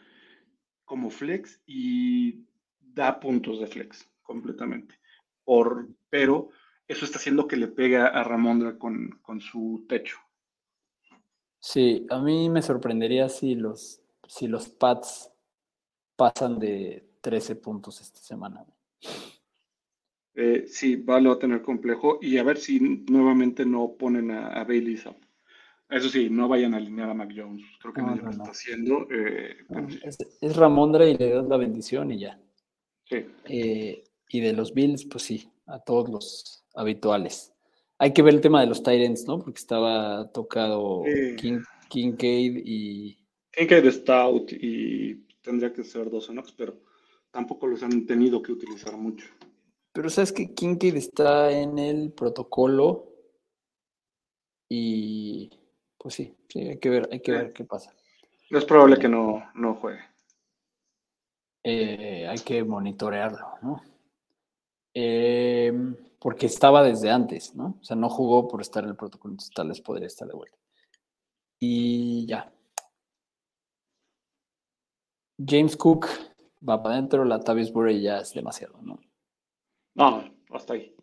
[0.85, 2.44] como flex y
[2.81, 4.96] da puntos de flex completamente.
[5.44, 6.50] Por, pero
[6.92, 10.18] eso está haciendo que le pega a Ramondre con, con su techo.
[11.59, 15.31] Sí, a mí me sorprendería si los, si los Pats
[16.16, 18.64] pasan de 13 puntos esta semana.
[20.35, 24.64] Eh, sí, va a tener complejo y a ver si nuevamente no ponen a, a
[24.64, 25.16] Bailey Zapp.
[25.88, 27.64] Eso sí, no vayan a alinear a Mac Jones.
[27.81, 28.42] Creo que No, nadie no, lo no.
[28.44, 29.07] está haciendo.
[29.11, 29.57] eh.
[30.02, 32.40] Es, es Ramondre y le das la bendición y ya.
[33.05, 33.26] Sí.
[33.44, 37.52] Eh, y de los Bills, pues sí, a todos los habituales.
[37.98, 39.38] Hay que ver el tema de los Tyrants, ¿no?
[39.38, 41.37] Porque estaba tocado Sí.
[41.37, 43.18] King, Kincaid y
[43.52, 46.80] Kincaid está out y tendría que ser dos Knox, pero
[47.30, 49.26] tampoco los han tenido que utilizar mucho.
[49.92, 53.08] Pero sabes que Kincaid está en el protocolo
[54.68, 55.50] y
[55.98, 57.38] pues sí, sí, hay que ver, hay que Sí.
[57.38, 57.94] ver qué pasa.
[58.50, 60.00] Es probable que no, no juegue.
[61.64, 63.82] Eh, hay que monitorearlo, ¿no?
[64.94, 65.72] Eh,
[66.22, 67.78] porque estaba desde antes, ¿no?
[67.80, 70.35] O sea, no jugó por estar en el protocolo, entonces tal vez podría estar de
[70.35, 70.56] vuelta.
[71.58, 72.52] Y ya.
[75.44, 76.06] James Cook
[76.66, 79.00] va para adentro, la Tavis Burray ya es demasiado, ¿no?
[79.94, 80.94] No, hasta ahí.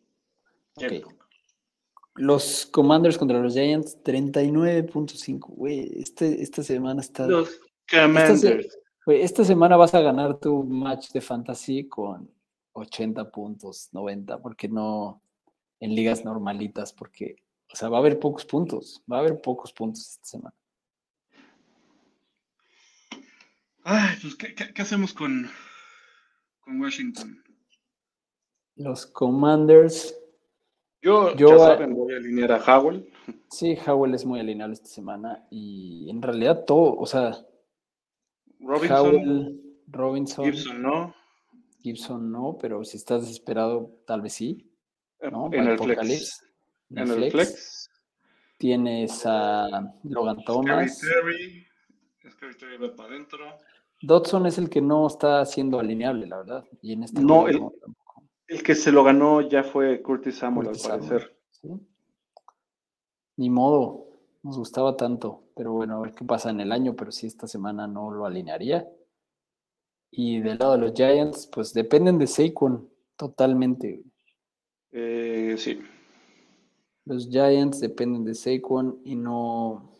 [2.16, 5.48] Los Commanders contra los Giants, 39.5.
[5.56, 7.28] Güey, este, esta semana está.
[7.28, 8.42] Los Esta, Commanders.
[8.42, 8.70] se-
[9.06, 12.30] güey, esta semana vas a ganar tu match de fantasy con
[12.74, 15.22] 80 puntos, 90, porque no
[15.80, 17.38] en ligas normalitas, porque,
[17.72, 20.56] o sea, va a haber pocos puntos, va a haber pocos puntos esta semana.
[23.84, 25.50] Ay, pues, ¿qué, qué, qué hacemos con,
[26.60, 27.44] con Washington?
[28.76, 30.16] Los Commanders,
[31.02, 33.10] Yo, Yo, ya saben, voy a alinear a Howell.
[33.50, 37.38] sí, Howell es muy alineable esta semana y en realidad todo, o sea,
[38.60, 41.16] Robinson, Howell, Robinson, Gibson, ¿no?
[41.82, 44.70] Gibson no, pero si estás desesperado, tal vez sí,
[45.32, 45.50] ¿no?
[45.52, 46.42] En el flex.
[46.92, 47.90] En el flex.
[48.58, 49.68] Tienes a
[50.04, 51.00] Logan Thomas.
[51.00, 51.66] Terry.
[52.58, 53.46] Terry va para adentro.
[54.02, 56.66] Dodson es el que no está siendo alineable, la verdad.
[56.82, 57.74] Y en este No, el- no.
[58.48, 61.38] El que se lo ganó ya fue Curtis Samuel, Curtis al Samuel, parecer.
[61.52, 61.70] ¿sí?
[63.38, 64.08] Ni modo,
[64.44, 65.44] nos gustaba tanto.
[65.56, 68.26] Pero bueno, a ver qué pasa en el año, pero sí esta semana no lo
[68.26, 68.88] alinearía.
[70.12, 74.02] Y del lado de los Giants, pues dependen de Saquon totalmente.
[74.92, 75.80] Eh, sí.
[77.06, 79.92] Los Giants dependen de Saquon y no.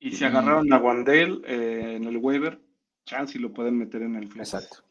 [0.00, 2.60] Y si agarraron a Wandel eh, en el waiver,
[3.04, 4.54] chance y lo pueden meter en el flex.
[4.54, 4.82] Exacto.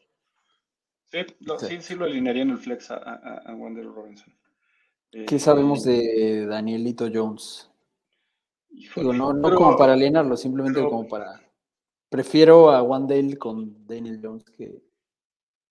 [1.10, 4.34] Sí, lo, sí, sí lo alinearía en el flex a, a, a Wandel Robinson.
[5.10, 7.70] ¿Qué Eh, sabemos de Danielito Jones?
[8.70, 11.40] híjole, Digo, no, no pero- como para alienarlo, simplemente pero- como para
[12.16, 14.82] Prefiero a Wandale con Daniel Jones que.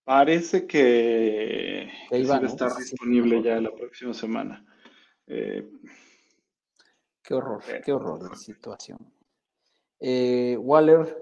[0.03, 4.63] Parece que, Que va, va a estar disponible ya la próxima semana.
[5.25, 5.67] Eh,
[7.23, 7.81] Qué horror, Eh.
[7.83, 8.99] qué horror de situación.
[9.99, 11.17] Eh, Waller.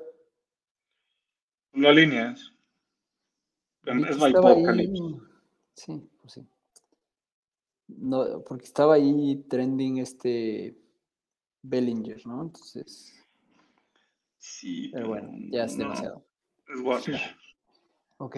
[1.72, 2.52] la línea es.
[3.86, 5.22] Es ahí-.
[5.74, 6.46] Sí, pues sí.
[7.88, 10.76] No, porque estaba ahí trending este
[11.62, 12.42] Bellinger, ¿no?
[12.42, 13.23] Entonces,
[14.46, 16.26] Sí, pero bueno, ya es no, demasiado.
[16.68, 17.22] Es.
[18.18, 18.38] Ok.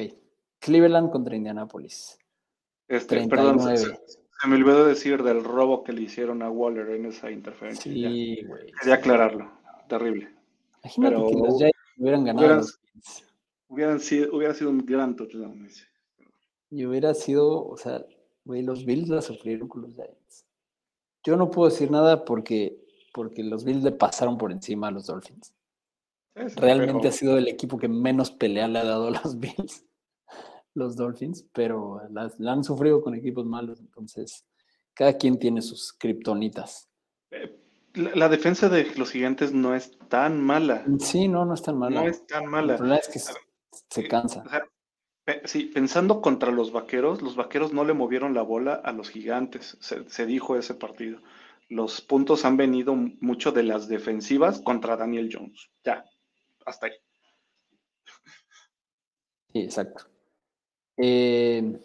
[0.60, 2.18] Cleveland contra Indianapolis.
[2.88, 4.00] Este, perdón, se, 39.
[4.06, 7.92] se- se me olvidó decir del robo que le hicieron a Waller en esa interferencia.
[7.92, 8.72] Sí, güey.
[8.80, 9.52] Quería aclararlo.
[9.90, 10.30] Terrible.
[10.84, 13.26] Imagínate que pero los Giants hubieran ganado hubieran- los Bills.
[13.68, 15.86] Hubieran sido, hubiera sido un gran touchdown ese.
[16.70, 18.06] Y hubiera sido, o sea,
[18.44, 20.46] güey, los Bills la sufrieron con los Giants.
[21.24, 22.78] Yo no puedo decir nada porque,
[23.12, 25.55] porque los Bills le pasaron por encima a los Dolphins.
[26.36, 29.40] Sí, Realmente pero- ha sido el equipo que menos pelea le ha dado a los
[29.40, 29.86] Bills,
[30.74, 34.46] los Dolphins, pero la han sufrido con equipos malos, entonces
[34.94, 36.90] cada quien tiene sus kriptonitas.
[37.32, 37.58] eh,
[37.94, 40.86] la, la defensa de los gigantes no es tan mala.
[41.00, 42.02] Sí, no, no es tan mala.
[42.02, 42.76] No es tan mala.
[42.76, 43.34] problema es que se,
[43.90, 44.44] se Eh, cansa.
[44.46, 44.66] o sea,
[45.24, 49.10] pe- sí, pensando contra los vaqueros, los vaqueros no le movieron la bola a los
[49.10, 51.20] gigantes, se, se dijo ese partido.
[51.70, 55.70] Los puntos han venido mucho de las defensivas contra Daniel Jones.
[55.86, 56.04] Ya,
[56.66, 56.94] hasta ahí.
[59.54, 60.06] Sí, exacto.
[60.98, 61.80] Eh,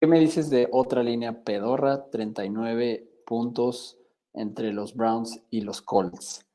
[0.00, 2.10] ¿Qué me dices de otra línea pedorra?
[2.10, 3.98] 39 puntos
[4.32, 6.46] entre los Browns y los Colts.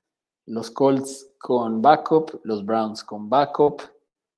[0.48, 3.82] Los Colts con backup, los Browns con backup.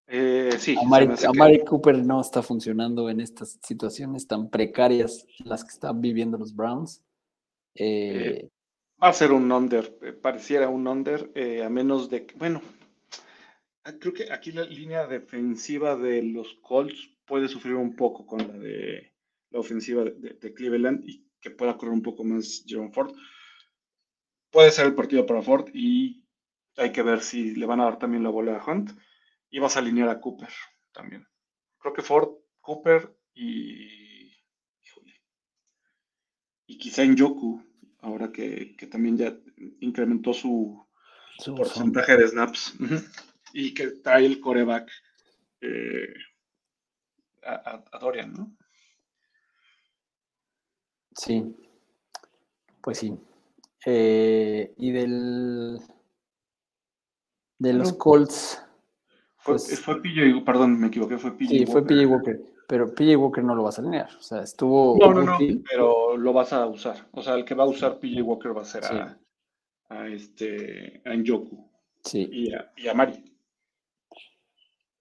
[0.08, 5.26] Eh, sí, Amari, hace que- Amari Cooper no está funcionando en estas situaciones tan precarias
[5.40, 7.02] las que están viviendo los Browns.
[7.76, 8.50] Eh,
[9.02, 12.62] va a ser un under, eh, pareciera un under, eh, a menos de que, bueno,
[13.84, 18.40] ah, creo que aquí la línea defensiva de los Colts puede sufrir un poco con
[18.40, 19.14] la de
[19.52, 23.14] la ofensiva de, Cleveland y que pueda correr un poco más Jerome Ford.
[24.52, 26.26] Puede ser el partido para Ford y
[26.76, 28.92] hay que ver si le van a dar también la bola a Hunt
[29.50, 30.50] y vas a alinear a Cooper
[30.92, 31.26] también.
[31.80, 32.30] Creo que Ford,
[32.60, 34.34] Cooper y,
[34.82, 35.22] híjole,
[36.66, 37.67] y quizá en Yoku,
[38.08, 39.38] ahora que, que también ya
[39.82, 40.86] incrementó su
[41.40, 42.76] su- porcentaje de snaps
[43.54, 44.90] y que trae el coreback
[45.62, 46.14] eh,
[47.44, 48.56] a, a- Dorian, ¿no?
[51.16, 51.44] Sí,
[52.82, 53.18] pues sí.
[53.86, 55.80] Eh, y del
[57.60, 57.94] de los.
[57.94, 58.62] Colts,
[59.38, 61.50] Fue, Pues- fue PJ, perdón, me equivoqué, fue PJ.
[61.50, 61.88] sí, fue Walker.
[61.98, 64.10] PJ Walker, pero PJ Walker no lo vas a alinear.
[64.20, 65.64] O sea, estuvo No, no, no, útil.
[65.70, 67.08] pero lo vas a usar.
[67.14, 68.94] O sea, el que va a usar PJ Walker va a ser Sí.
[68.94, 69.18] a,
[69.90, 71.70] a este a Njoku
[72.04, 72.28] Sí.
[72.32, 73.24] y a, y a Mari.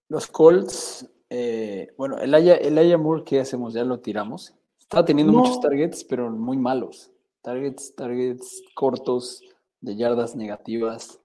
[0.09, 3.73] Los Colts, eh, bueno, el Aya, el Aya Moore, ¿qué hacemos?
[3.73, 4.53] Ya lo tiramos.
[4.79, 5.39] Estaba teniendo No.
[5.39, 7.11] muchos targets, pero muy malos.
[7.41, 9.41] Targets, targets cortos,
[9.81, 11.19] de yardas negativas.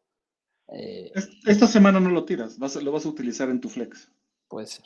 [0.68, 3.68] Eh, Es- Esta semana no lo tiras, vas a- lo vas a utilizar en tu
[3.68, 4.10] flex.
[4.48, 4.84] puede ser.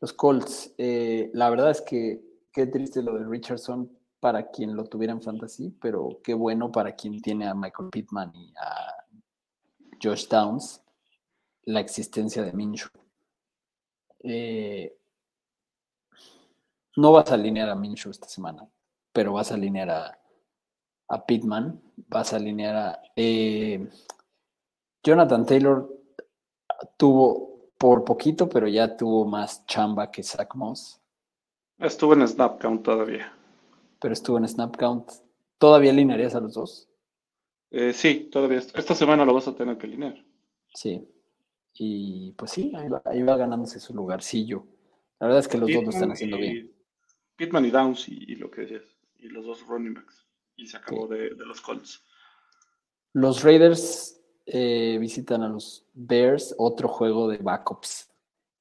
[0.00, 2.22] Los Colts, eh, la verdad es que
[2.52, 3.90] qué triste lo de Richardson
[4.20, 8.32] para quien lo tuviera en fantasy, pero qué bueno para quien tiene a Michael Pittman
[8.34, 9.04] y a
[10.02, 10.82] Josh Downs
[11.64, 12.90] la existencia de Minshew.
[14.20, 14.96] Eh,
[16.96, 18.68] no vas a alinear a Minshew esta semana,
[19.12, 20.18] pero vas a alinear a,
[21.08, 23.02] a Pittman, vas a alinear a...
[23.14, 23.88] eh,
[25.02, 25.88] Jonathan Taylor
[26.96, 27.47] tuvo
[27.78, 31.00] por poquito, pero ya tuvo más chamba que Zach Moss,
[31.78, 33.32] Estuvo en snap count todavía.
[34.00, 35.10] pero estuvo en snap count.
[35.58, 36.88] ¿Todavía alinearías a los dos?
[37.70, 38.58] Eh, sí, todavía.
[38.58, 40.16] est- Esta semana lo vas a tener que alinear.
[40.74, 41.06] Sí.
[41.74, 44.64] Y pues sí, ahí va, ahí va ganándose su lugarcillo.
[45.20, 46.72] La verdad es que los dos lo están haciendo y- bien.
[47.36, 48.82] Pittman y Downs y, y lo que decías.
[49.18, 50.26] Y los dos running backs.
[50.56, 52.02] Y se acabó de, de los Colts.
[53.12, 54.17] Los Raiders
[54.52, 58.10] eh, visitan a los Bears, otro juego de backups.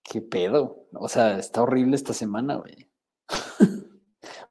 [0.04, 0.88] ¿Qué pedo?
[0.94, 2.90] O sea, está horrible esta semana, güey.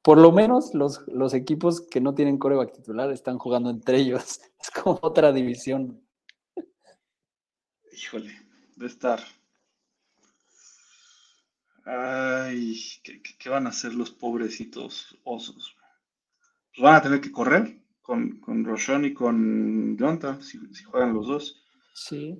[0.03, 4.41] Por lo menos los, los equipos que no tienen coreback titular están jugando entre ellos.
[4.59, 6.01] Es como otra división.
[7.91, 8.31] Híjole,
[8.75, 9.19] de estar.
[11.85, 15.75] Ay, ¿qué, qué- van a hacer los pobrecitos osos?
[16.75, 21.13] Pues van a tener que correr con, con Roshon y con Jonta, si, si juegan
[21.13, 21.61] los dos.
[21.93, 22.39] Sí.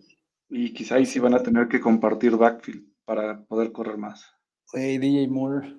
[0.49, 4.25] Y quizá ahí sí van a tener que compartir backfield para poder correr más.
[4.71, 5.75] Güey, DJ Moore.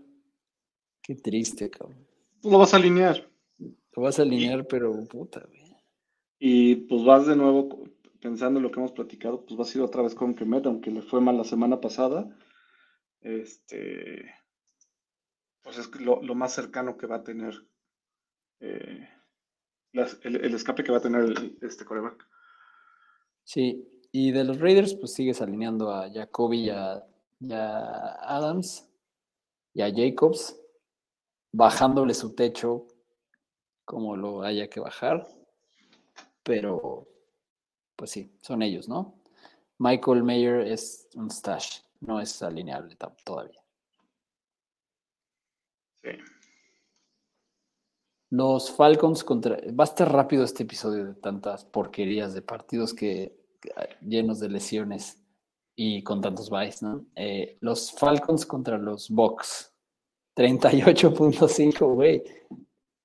[1.02, 2.06] Qué triste, cabrón.
[2.42, 3.30] Tú lo vas a alinear
[3.96, 5.64] Lo vas a alinear, pero puta, güey.
[6.38, 7.84] y pues vas de nuevo.
[8.20, 10.90] pensando en lo que hemos platicado, pues va a ser otra vez con Kemet, aunque
[10.90, 12.28] le fue mal la semana pasada.
[13.22, 14.30] Este,
[15.62, 17.54] pues es lo, lo más cercano que va a tener
[19.92, 22.26] el, escape que va a tener este coreback.
[23.44, 27.04] Sí, y de los Raiders, pues sigues alineando a Jacoby y a,
[28.20, 28.88] Adams
[29.74, 30.58] y a Jacobs,
[31.52, 32.86] bajándole su techo
[33.84, 35.26] como lo haya que bajar.
[36.42, 37.08] Pero,
[37.96, 39.14] pues sí, son ellos, ¿no?
[39.78, 43.62] Michael Mayer es un stash, no es alineable todavía.
[46.02, 46.10] Sí.
[48.30, 49.56] Los Falcons contra.
[49.68, 53.38] Va a estar rápido este episodio de tantas porquerías de partidos que
[54.00, 55.22] llenos de lesiones
[55.74, 57.06] y con tantos byes, ¿no?
[57.14, 59.72] Eh, los Falcons contra los Bucks.
[60.36, 62.22] 38.5, güey.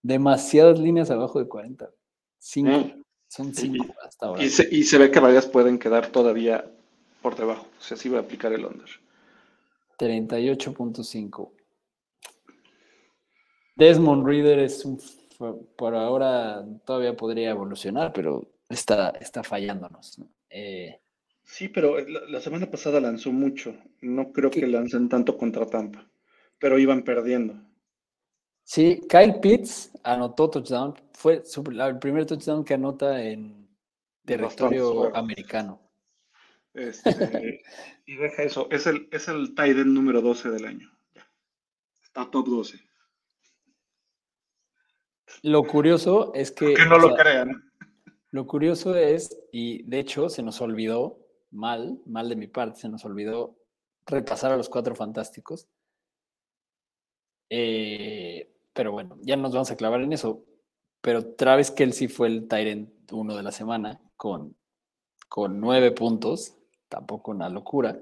[0.02, 1.90] Demasiadas líneas abajo de 40.
[2.38, 3.04] Cinco.
[3.28, 4.44] Son cinco hasta ahora.
[4.44, 6.70] Y se, ve que varias pueden quedar todavía
[7.22, 7.66] por debajo.
[7.80, 8.90] O sea, sí va a aplicar el under.
[9.98, 11.52] 38.5.
[13.76, 15.00] Desmond Reader es un.
[15.76, 20.22] Por ahora todavía podría evolucionar, pero está, está fallándonos.
[20.50, 21.00] Eh,
[21.44, 23.76] sí, pero la, semana pasada lanzó mucho.
[24.02, 26.08] No creo que lancen tanto contra Tampa,
[26.60, 27.56] pero iban perdiendo.
[28.64, 30.94] Sí, Kyle Pitts anotó touchdown.
[31.12, 33.68] Fue el primer touchdown que anota en
[34.24, 35.82] territorio americano.
[36.74, 37.10] Este,
[38.06, 40.92] y deja eso, es el, es el tight end número 12 del año.
[42.04, 42.93] Está top 12.
[45.42, 46.74] Lo curioso es que.
[46.74, 47.72] Que no lo crean.
[48.32, 51.20] Lo curioso es, y de hecho se nos olvidó,
[51.52, 53.56] mal, mal de mi parte, se nos olvidó
[54.08, 55.68] repasar a los cuatro fantásticos.
[57.50, 60.44] Eh, pero bueno, ya nos vamos a clavar en eso.
[61.02, 64.56] Pero Travis Kelsey fue el Tyrant uno de la semana con,
[65.30, 66.58] con nueve puntos,
[66.90, 68.02] tampoco una locura.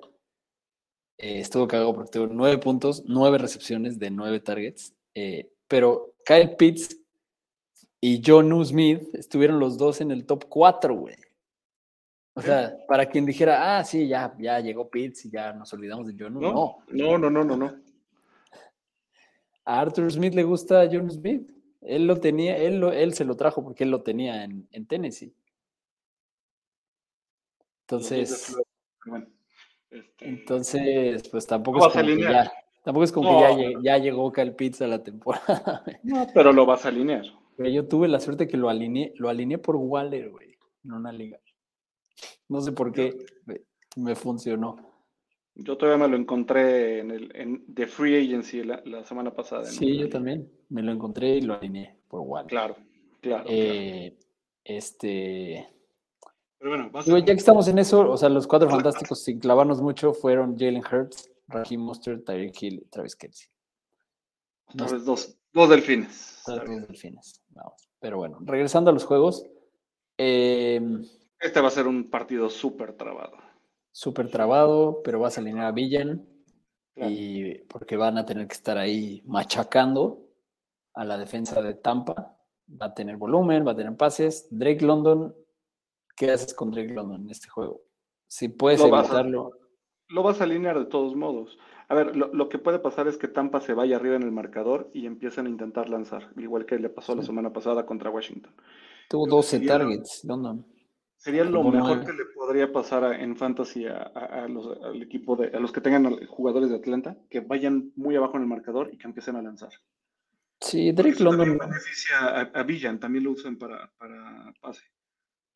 [1.17, 4.95] Eh, estuvo cagado porque tuvo nueve puntos, nueve recepciones de nueve targets.
[5.13, 7.01] Eh, pero Kyle Pitts
[8.04, 11.16] y John Smith estuvieron los dos en el top 4, güey.
[12.34, 16.08] O sea, para quien dijera, ah, sí, ya, ya llegó Pitts y ya nos olvidamos
[16.08, 16.34] de John.
[16.34, 17.76] No, no, no, no, no, no.
[19.66, 21.47] A Arthur Smith le gusta John Smith.
[21.82, 25.36] Él lo tenía, él, él se lo trajo porque él lo tenía en, Tennessee.
[27.82, 28.56] Entonces,
[29.89, 32.52] este, entonces, pues tampoco es como que ya,
[32.84, 35.84] tampoco es como que ya, ya llegó Kyle Pitts a la temporada.
[36.04, 37.41] No, pero lo vas a alinear.
[37.70, 41.39] Yo tuve la suerte que lo alineé, lo alineé por Waller, güey, en una liga.
[42.47, 43.18] No sé por qué
[43.95, 44.91] me funcionó.
[45.53, 49.66] Yo todavía me lo encontré en el en The Free Agency la, semana pasada.
[49.66, 50.49] Sí, yo también.
[50.70, 52.49] Me lo encontré y lo alineé por Waller.
[52.49, 52.78] Claro,
[53.20, 53.45] claro.
[53.47, 54.18] Eh,
[54.64, 55.68] este.
[56.57, 60.14] Pero bueno, ya que estamos en eso, o sea, los cuatro fantásticos, sin clavarnos mucho,
[60.14, 63.47] fueron Jalen Hurts, Raheem Mostert, Tyreek Hill y Travis Kelsey.
[65.03, 66.43] dos, dos delfines.
[66.45, 67.43] Dos delfines.
[67.49, 67.89] Vamos.
[67.99, 69.45] Pero bueno, regresando a los juegos.
[70.18, 71.04] Em,
[71.39, 73.38] este va a ser un partido súper trabado.
[73.91, 76.28] Súper trabado, pero vas a alinear a Villan.
[76.95, 80.28] Y porque van a tener que estar ahí machacando
[80.93, 82.38] a la defensa de Tampa.
[82.70, 84.47] Va a tener volumen, va a tener pases.
[84.52, 85.34] Drake London,
[86.16, 87.82] ¿qué haces con Drake London en este juego?
[88.28, 89.52] Si puedes evitarlo.
[90.10, 91.58] lo vas a alinear de todos modos.
[91.92, 94.89] A ver, lo, que puede pasar es que Tampa se vaya arriba en el marcador
[94.94, 98.56] y empiecen a intentar lanzar, igual que le pasó la semana pasada contra Washington.
[99.10, 100.66] Tuvo 12 targets, London.
[101.18, 105.60] Sería lo mejor que le podría pasar en fantasy a, los, al equipo de, a
[105.60, 109.08] los que tengan jugadores de Atlanta, que vayan muy abajo en el marcador y que
[109.08, 109.74] empiecen a lanzar.
[110.62, 111.58] Sí, Drake London.
[111.58, 114.84] beneficia a, Villan, también lo usan para, para pase.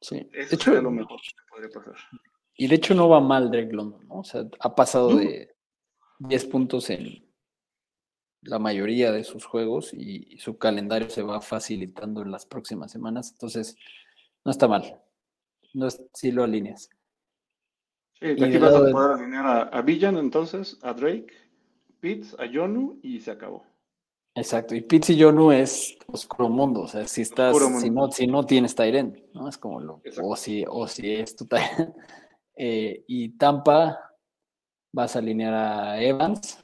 [0.02, 0.28] Sí.
[0.34, 1.96] Eso de hecho, lo mejor que podría pasar.
[2.58, 4.20] Y de hecho no va mal Drake London, ¿no?
[4.20, 5.55] O sea, ha pasado de
[6.20, 7.26] 10 puntos en
[8.41, 13.32] la mayoría de sus juegos y, su calendario se va facilitando en las próximas semanas.
[13.32, 13.76] Entonces,
[14.43, 15.01] no está mal.
[15.74, 16.89] No es, si lo alineas.
[18.20, 21.34] Sí, aquí vas a poder alinear a, Villan, entonces, a Drake,
[21.99, 23.66] Pitts, a Jonu y se acabó.
[24.36, 28.28] Exacto, y Pitts y Jonu es oscuro mundo, o sea, si estás, si no, si
[28.28, 29.47] no tienes Tyrant, ¿no?
[29.47, 31.95] Es como lo, o si, o si es tu Tyrant.
[32.57, 34.14] Eh, y Tampa,
[34.96, 36.58] vas a alinear a Evans,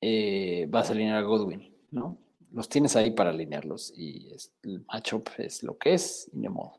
[0.00, 2.18] eh, vas a alinear a Godwin, ¿no?
[2.52, 6.78] Los tienes ahí para alinearlos y el matchup es lo que es y de modo.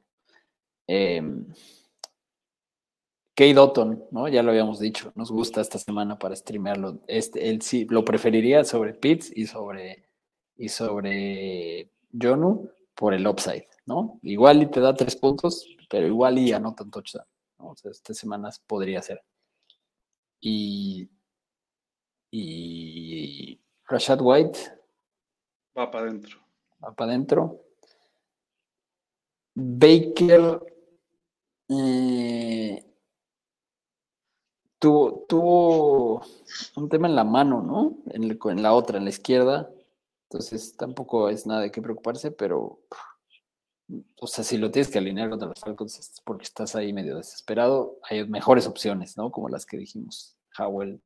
[0.87, 1.21] Eh,
[3.35, 3.53] Kate
[4.11, 4.27] ¿no?
[4.29, 6.99] Ya lo habíamos dicho, nos gusta esta semana para streamearlo.
[7.07, 10.05] Este, él sí lo preferiría sobre Pitts y sobre,
[10.55, 14.17] y sobre Jonu, por el upside, ¿no?
[14.23, 17.27] Igual y te da tres puntos, pero igual y anota un touchdown.
[17.59, 17.69] ¿No?
[17.71, 19.23] O sea, estas semanas podría ser.
[20.39, 21.09] Y,
[22.31, 24.59] y Rashad White
[25.77, 26.39] Va para adentro.
[26.83, 27.61] va para adentro.
[29.55, 30.61] Baker
[31.69, 32.85] eh,
[34.79, 36.21] tuvo, tuvo
[36.75, 37.97] un tema en la mano, ¿no?
[38.13, 39.69] En, el- en la otra, en la izquierda.
[40.29, 42.79] Entonces tampoco es nada de qué preocuparse, pero,
[44.19, 47.17] o sea, si lo tienes que alinear contra los Falcons es porque estás ahí medio
[47.17, 49.31] desesperado, hay mejores opciones, ¿no?
[49.31, 51.01] Como las que dijimos, Howell,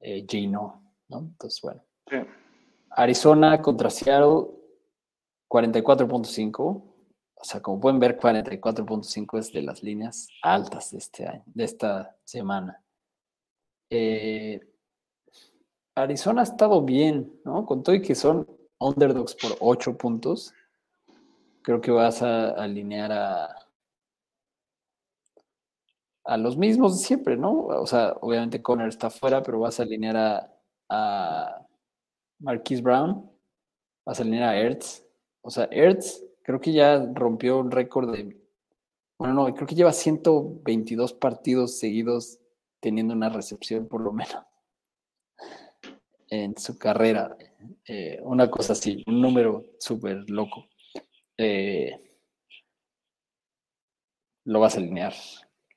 [0.00, 1.18] eh, Gino, ¿no?
[1.18, 1.82] Entonces, bueno.
[2.08, 2.16] Sí.
[2.90, 4.48] Arizona contra Seattle,
[5.48, 6.56] 44.5.
[6.60, 11.64] O sea, como pueden ver, 44.5 es de las líneas altas de este año, de
[11.64, 12.82] esta semana.
[13.90, 14.60] Eh,
[15.94, 17.66] Arizona ha estado bien, ¿no?
[17.66, 18.46] Con todo y que son
[18.78, 20.54] underdogs por 8 puntos.
[21.70, 23.54] Creo que vas a alinear a,
[26.24, 27.66] a los mismos de siempre, ¿no?
[27.66, 30.52] O sea, obviamente Conner está fuera, pero vas a alinear a,
[30.88, 31.64] a
[32.40, 33.30] Marquise Brown,
[34.04, 35.04] vas a alinear a Ertz.
[35.42, 38.36] O sea, Ertz creo que ya rompió un récord de.
[39.16, 42.40] Bueno, no, creo que lleva 122 partidos seguidos
[42.80, 44.44] teniendo una recepción, por lo menos,
[46.28, 47.36] en su carrera.
[47.86, 50.69] Eh, una cosa así, un número súper loco.
[51.42, 51.90] Eh,
[54.44, 55.14] lo vas a alinear.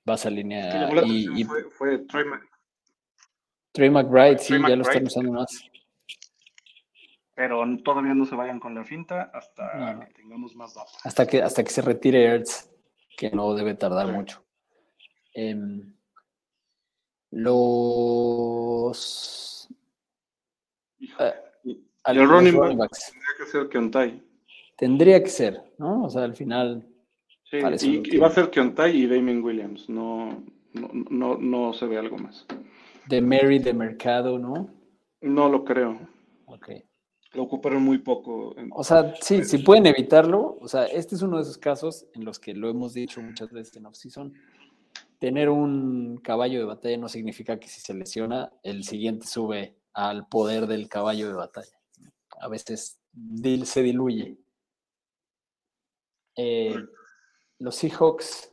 [0.03, 1.05] Vas a alinear.
[1.05, 2.49] y, fue, fue Troy Mc-
[3.71, 5.63] Trey McBride, sí, ya lo están usando más.
[7.35, 10.95] Pero todavía no se vayan con la finta hasta No, que tengamos más datos.
[11.03, 12.69] Hasta que, hasta que se retire Ertz,
[13.17, 14.11] que no debe tardar Sí.
[14.11, 14.45] mucho.
[15.33, 15.95] Em,
[18.33, 19.67] los.
[20.99, 21.33] Híjole.
[21.63, 23.11] Y- al- y el los running running back backs.
[23.11, 24.21] tendría que ser Keontae.
[24.83, 26.03] Tendría que ser, ¿no?
[26.03, 26.85] O sea, al final.
[27.49, 29.87] Sí, y, va a ser Keontae y Damien Williams.
[29.87, 32.45] No, no, no, no se ve algo más.
[33.07, 34.69] De Mary de Mercado, ¿no?
[35.21, 35.97] No lo creo.
[36.47, 36.69] Ok.
[37.31, 38.57] Lo ocuparon muy poco.
[38.57, 42.05] en- O sea, sí, si pueden evitarlo, o sea, este es uno de esos casos
[42.13, 44.33] en los que lo hemos dicho muchas veces en off-season.
[45.17, 50.27] Tener un caballo de batalla no significa que si se lesiona, el siguiente sube al
[50.27, 51.79] poder del caballo de batalla.
[52.41, 54.37] A veces dil- se diluye.
[56.35, 56.75] Eh,
[57.59, 58.51] los Seahawks,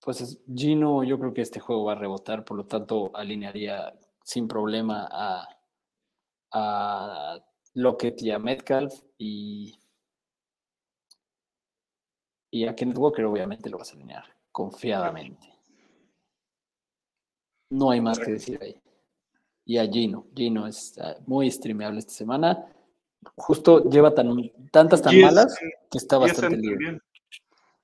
[0.00, 3.94] pues es- Gino, yo creo que este juego va a rebotar, por lo tanto, alinearía
[4.22, 5.48] sin problema a,
[6.52, 7.38] a
[7.74, 9.78] Lockett y a Metcalf y,
[12.52, 15.48] y a Kenneth Walker, obviamente, lo vas a alinear confiadamente.
[17.70, 18.80] No hay más que decir ahí.
[19.66, 20.26] Y a Gino.
[20.34, 22.66] Gino es ah, muy streameable esta semana.
[23.36, 24.36] Justo lleva tan,
[24.70, 25.56] tantas tan malas
[25.90, 27.00] que está bastante GSM libre.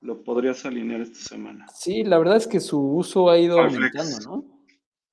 [0.00, 1.66] Lo podrías alinear esta semana.
[1.74, 4.18] Sí, la verdad es que su uso ha ido aumentando.
[4.20, 4.44] ¿no?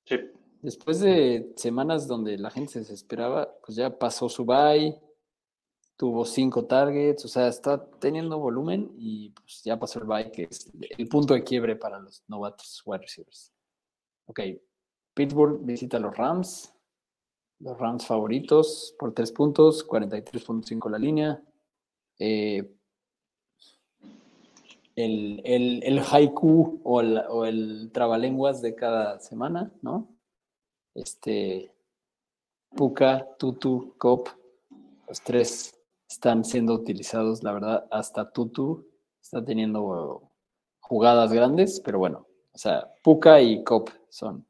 [0.04, 0.16] Sí.
[0.62, 5.00] Después de semanas donde la gente se desesperaba, pues ya pasó su bye,
[5.96, 10.48] tuvo cinco targets, o sea, está teniendo volumen y pues ya pasó el bye, que
[10.50, 13.52] es el punto de quiebre para los novatos wide receivers.
[14.26, 14.40] Ok,
[15.14, 16.72] Pittsburgh visita a los Rams,
[17.60, 21.42] los Rams favoritos por tres puntos, 43.5 la línea.
[22.18, 22.72] Eh,
[24.94, 30.08] el, el, el haiku o el, o el trabalenguas de cada semana, ¿no?
[30.94, 31.70] Este,
[32.74, 34.28] Puka, Tutu, Cop,
[35.08, 35.78] los tres
[36.08, 38.86] están siendo utilizados, la verdad, hasta Tutu
[39.20, 40.30] está teniendo
[40.80, 44.46] jugadas grandes, pero bueno, o sea, Puka y Cop son.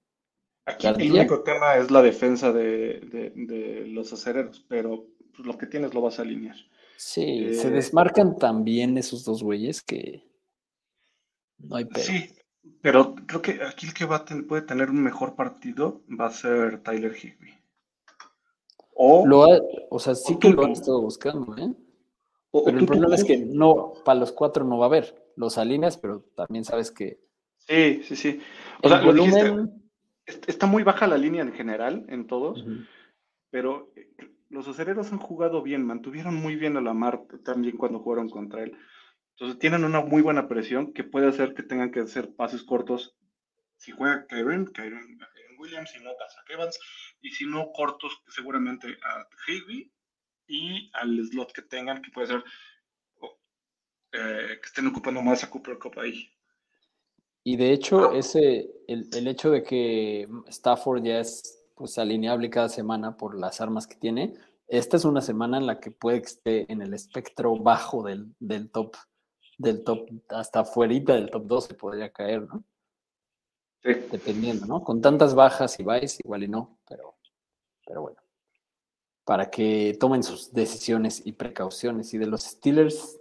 [0.66, 5.56] Aquí el único tema es la defensa de, de- de los acereros, pero pues, lo
[5.56, 6.56] que tienes lo vas a alinear.
[6.96, 10.24] Sí, se Eh, desmarcan también esos dos güeyes que
[11.58, 12.02] no hay pedo.
[12.02, 12.30] Sí,
[12.80, 16.26] pero creo que aquí el que va a ten- puede tener un mejor partido va
[16.26, 17.54] a ser Tyler Higby.
[18.94, 19.60] O, Lo ha-
[19.90, 21.70] o sea, sí o que lo han estado buscando, ¿eh?
[22.50, 25.22] o- Pero el problema es que no, para los cuatro no va a haber.
[25.36, 27.20] Los alineas, pero también sabes que
[27.58, 28.40] Sí, sí, sí.
[28.82, 29.66] O el sea, lo dijiste, volumen.
[29.68, 29.85] est-
[30.26, 32.64] está muy baja la línea en general en todos,
[33.50, 34.10] pero eh,
[34.48, 38.76] los acereros han jugado bien, mantuvieron muy bien a Lamar también cuando jugaron contra él.
[39.32, 43.14] Entonces tienen una muy buena presión que puede hacer que tengan que hacer pases cortos.
[43.76, 45.18] Si juega Kyron, Kyron,
[45.58, 46.78] Williams, si no, Zach Evans,
[47.20, 49.92] y si no, cortos seguramente a Higby
[50.46, 52.44] y al slot que tengan, que puede ser
[53.20, 53.38] o,
[54.12, 56.30] eh, que estén ocupando más a Cooper Cup ahí.
[57.48, 62.68] Y de hecho, ese, el, el hecho de que Stafford ya es pues alineable cada
[62.68, 64.34] semana por las armas que tiene,
[64.66, 68.34] esta es una semana en la que puede que esté en el espectro bajo del,
[68.40, 68.96] del top,
[69.58, 72.64] del top, hasta fuera del top 12 podría caer, ¿no?
[73.84, 73.92] Sí.
[74.10, 74.82] Dependiendo, ¿no?
[74.82, 77.14] Con tantas bajas y vais, igual y no, pero,
[77.86, 78.18] pero bueno.
[79.24, 82.12] Para que tomen sus decisiones y precauciones.
[82.12, 83.20] Y de los Steelers,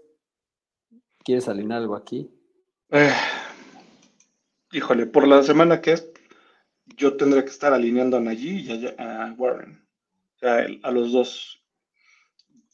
[1.24, 2.32] ¿quieres alinear algo aquí?
[2.90, 3.14] Eh,
[4.76, 6.10] híjole, por la semana que es,
[6.98, 9.82] yo tendré que estar alineando a Najee y a, a Warren.
[10.36, 11.62] O sea, el- a los dos.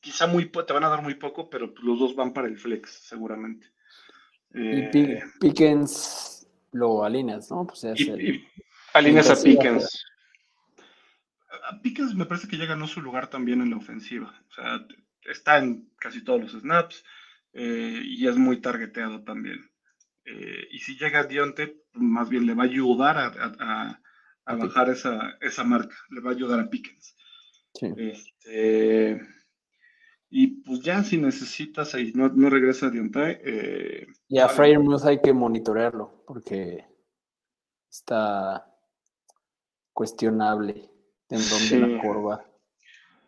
[0.02, 2.58] Quizá muy te van a dar muy poco, pero pues los dos van para el
[2.58, 3.68] flex, seguramente.
[4.54, 7.68] Y Eh, Pi- Pickens lo alineas, ¿no?
[7.68, 8.48] Pues es y, el- y
[8.94, 10.04] alineas a Pickens.
[11.70, 14.34] A Pickens me parece que ya ganó su lugar también en la ofensiva.
[14.50, 14.86] O sea,
[15.26, 17.04] está en casi todos los snaps
[17.54, 19.71] eh, y es muy targeteado también.
[20.32, 24.00] Eh, y si llega Dionte, más bien le va a ayudar a,
[24.46, 25.96] bajar esa, esa marca.
[26.10, 27.16] Le va a ayudar a Pickens.
[27.74, 27.88] sí.
[27.98, 29.22] Este,
[30.34, 33.42] y pues ya si necesitas ahí, no, no regresa Dionte.
[33.44, 34.48] Eh, Y a.
[34.48, 36.86] Fryer hay que monitorearlo porque
[37.90, 38.66] está
[39.94, 40.90] cuestionable
[41.28, 42.08] tendón de la Sí.
[42.08, 42.46] corva.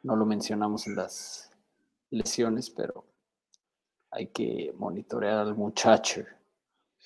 [0.03, 1.51] No lo mencionamos en las
[2.09, 3.05] lesiones, pero
[4.11, 6.23] hay que monitorear al muchacho.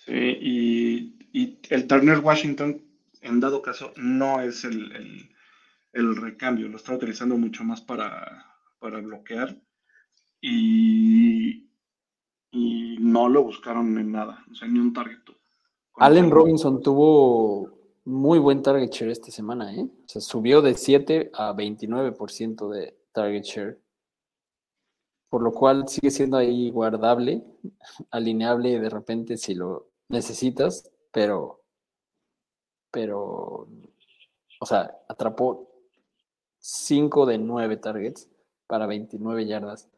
[0.08, 2.82] Sí, y, y el Turner Washington,
[3.22, 5.30] en dado caso, no es el, el-
[5.94, 8.46] el recambio, lo está utilizando mucho más para,
[8.80, 9.58] para bloquear
[10.42, 11.70] y,
[12.52, 15.20] y no lo buscaron en nada, o sea, ni un target.
[16.00, 17.70] Allen Robinson tuvo
[18.06, 19.84] muy buen target share esta semana, ¿eh?
[19.84, 23.80] O sea, subió de 7 a 29% de target share.
[25.30, 27.42] Por lo cual sigue siendo ahí guardable,
[28.12, 31.62] alineable de repente si lo necesitas, pero,
[32.92, 33.68] pero,
[34.60, 35.70] o sea, atrapó
[36.60, 38.30] 5 de 9 targets
[38.68, 39.90] para 29 yardas.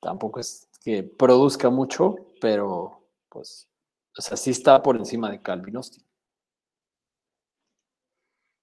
[0.00, 3.68] Tampoco es que produzca mucho, pero pues,
[4.16, 6.04] o sea, sí está por encima de Calvin Austin.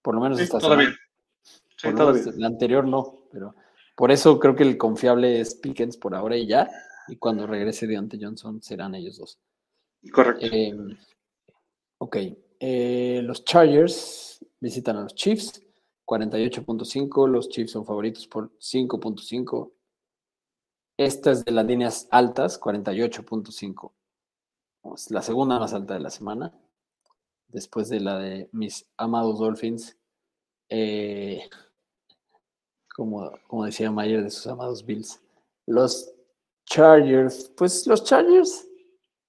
[0.02, 0.90] Por lo menos Sí, esta todavía.
[1.76, 2.24] Sí, todavía.
[2.24, 3.56] menos la anterior no, pero
[3.96, 6.70] por eso creo que el confiable es Pickens por ahora y ya.
[7.08, 9.40] Y cuando regrese Deontay Johnson serán ellos dos.
[10.12, 10.46] Correcto.
[10.46, 10.76] Eh,
[12.00, 12.18] ok.
[12.60, 15.62] eh, los Chargers visitan a los Chiefs.
[16.06, 17.28] 48.5.
[17.28, 19.72] Los Chiefs son favoritos por 5.5.
[20.98, 23.92] Esta es de las líneas altas, 48.5.
[24.96, 26.58] Es la segunda más alta de la semana.
[27.50, 29.98] Después de la de mis amados Dolphins.
[30.70, 31.42] Eh,
[32.96, 35.22] como, como decía Mayer de sus amados Bills.
[35.68, 36.12] Los
[36.66, 38.68] Chargers, pues los Chargers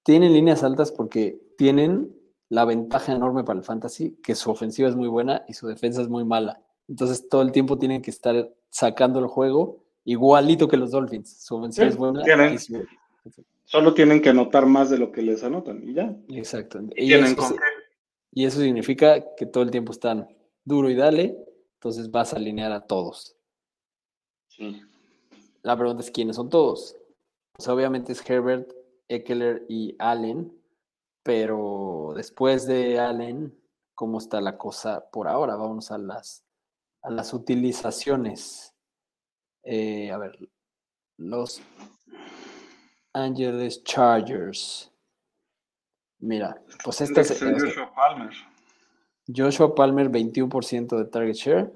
[0.09, 2.17] tienen líneas altas porque tienen
[2.49, 6.01] la ventaja enorme para el fantasy, que su ofensiva es muy buena y su defensa
[6.01, 6.63] es muy mala.
[6.89, 11.45] Entonces todo el tiempo tienen que estar sacando el juego igualito que los Dolphins.
[11.45, 12.23] Su ofensiva Sí, es buena.
[12.25, 12.55] tienen.
[12.55, 12.87] y su-
[13.67, 16.17] Solo tienen que anotar más de lo que les anotan y ya.
[16.31, 16.81] Exacto.
[16.97, 17.61] Y eso, con se- qué.
[18.33, 20.27] y eso significa que todo el tiempo están
[20.65, 21.37] duro y dale,
[21.75, 23.37] entonces vas a alinear a todos.
[24.49, 24.81] Sí.
[25.63, 26.97] La pregunta es quiénes son todos.
[27.53, 28.73] Pues obviamente es Herbert,
[29.09, 30.57] Eckler y Allen,
[31.23, 33.59] pero después de Allen,
[33.95, 35.57] ¿cómo está la cosa por ahora?
[35.57, 36.45] Vamos a las,
[37.03, 38.75] a las utilizaciones.
[39.63, 40.39] Eh, a ver,
[41.17, 41.61] los
[43.13, 44.93] Angeles Chargers.
[46.21, 48.31] Mira, pues Tendría es, Joshua Palmer.
[49.35, 51.73] Joshua Palmer 21% de target share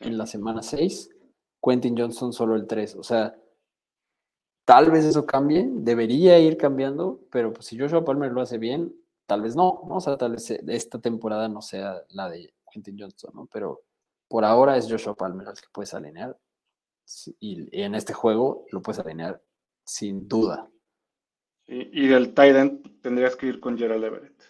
[0.00, 1.10] en la semana 6,
[1.62, 3.36] Quentin Johnson solo el 3, o sea,
[4.64, 8.94] tal vez eso cambie, debería ir cambiando, pero pues si Joshua Palmer lo hace bien,
[9.26, 9.96] tal vez no, ¿no?
[9.96, 13.48] o sea, tal vez eh, esta temporada no sea la de Quentin Johnson, ¿no?
[13.52, 13.82] Pero
[14.28, 16.36] por ahora es Joshua Palmer al que puedes alinear
[17.40, 19.42] y, en este juego lo puedes alinear
[19.84, 20.68] sin duda.
[21.66, 24.42] Y del tight end tendrías que ir con Gerald Everett.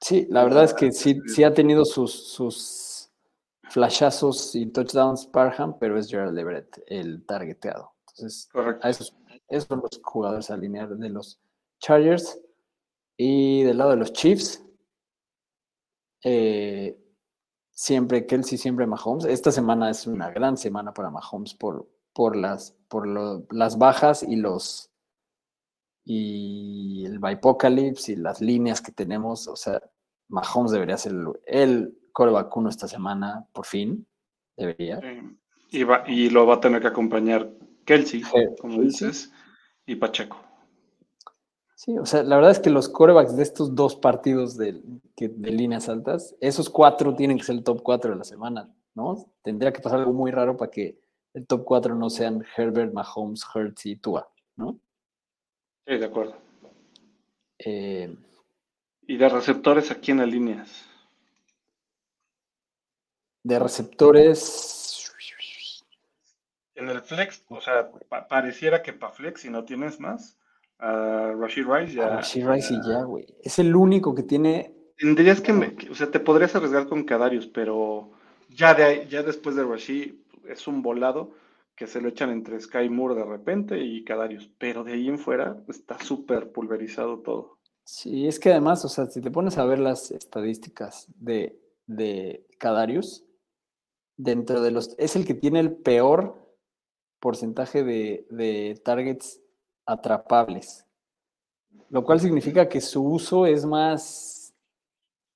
[0.00, 1.28] Sí, la verdad es que sí, sí.
[1.34, 3.10] sí ha tenido sus, sus
[3.70, 7.92] flashazos y touchdowns Parham, pero es Gerald Everett el targeteado.
[8.00, 8.86] Entonces, Correcto.
[8.86, 9.14] a esos,
[9.48, 11.38] esos son los jugadores alinear de los
[11.80, 12.40] Chargers.
[13.18, 14.62] Y del lado de los Chiefs,
[16.24, 16.98] eh,
[17.70, 19.24] siempre Kelsey, siempre Mahomes.
[19.24, 23.06] Esta semana es una gran semana para Mahomes por, por, las, por
[23.52, 24.90] las bajas y los
[26.08, 29.48] y el Bipocalypse y las líneas que tenemos.
[29.48, 29.82] O sea,
[30.28, 34.06] Mahomes debería ser el, el coreback uno esta semana, por fin.
[34.56, 35.00] Debería.
[35.70, 37.50] Y, va- y lo va a tener que acompañar
[37.86, 39.32] Kelsey, Je- como dices,
[39.86, 40.36] y Pacheco.
[41.74, 44.82] Sí, o sea, la verdad es que los corebacks de estos dos partidos de,
[45.16, 48.68] que- de líneas altas, esos cuatro tienen que ser el top cuatro de la semana,
[48.94, 49.26] ¿no?
[49.42, 50.98] Tendría que pasar algo muy raro para que
[51.34, 54.26] el top 4 no sean Herbert, Mahomes, Hurts y Tua,
[54.56, 54.80] ¿no?
[55.86, 56.34] Sí, de acuerdo.
[57.58, 58.16] Eh,
[59.06, 60.82] ¿Y de receptores aquí en las líneas?
[63.42, 64.40] de receptores,
[66.76, 70.38] En el flex, o sea, pa- pareciera que para flex, si no tienes más,
[70.78, 72.08] a Rashid Rice ya.
[72.08, 73.26] Rashid Rice y ya, güey.
[73.42, 77.46] Es el único que tiene Tendrías que, me- o sea, te podrías arriesgar con Kadarius,
[77.46, 78.12] pero
[78.48, 80.14] ya de ya después de Rashid
[80.48, 81.32] es un volado
[81.74, 85.18] que se lo echan entre Sky Moore de repente y Kadarius, pero de ahí en
[85.18, 87.58] fuera está súper pulverizado todo.
[87.84, 92.46] Sí, es que además, o sea, si te pones a ver las estadísticas de, de
[92.58, 93.24] Kadarius,
[94.16, 96.45] dentro de los, es el que tiene el peor
[97.20, 99.40] porcentaje de, de targets
[99.86, 100.86] atrapables,
[101.90, 104.54] lo cual significa que su uso es más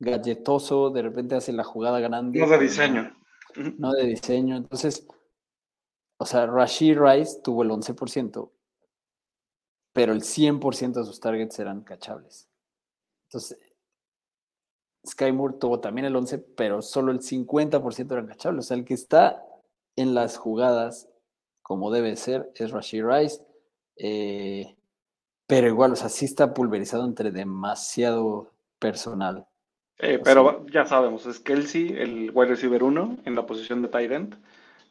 [0.00, 2.40] galletoso, de repente hace la jugada grande.
[2.40, 3.16] No de diseño.
[3.78, 4.56] No de diseño.
[4.56, 5.06] Entonces,
[6.18, 8.50] o sea, Rashid Rice tuvo el 11%,
[9.92, 12.48] pero el 100% de sus targets eran cachables.
[13.28, 13.58] Entonces,
[15.06, 18.66] Sky Moore tuvo también el 11%, pero solo el 50% eran cachables.
[18.66, 19.44] O sea, el que está
[19.96, 21.09] en las jugadas
[21.70, 23.40] como debe ser es Rashid Rice.
[23.94, 24.74] eh,
[25.46, 28.50] pero igual, o sea, sí está pulverizado entre demasiado
[28.80, 29.46] personal.
[30.00, 34.10] Eh, pero ya sabemos, es Kelsey, el wide receiver 1 en la posición de tight
[34.10, 34.36] end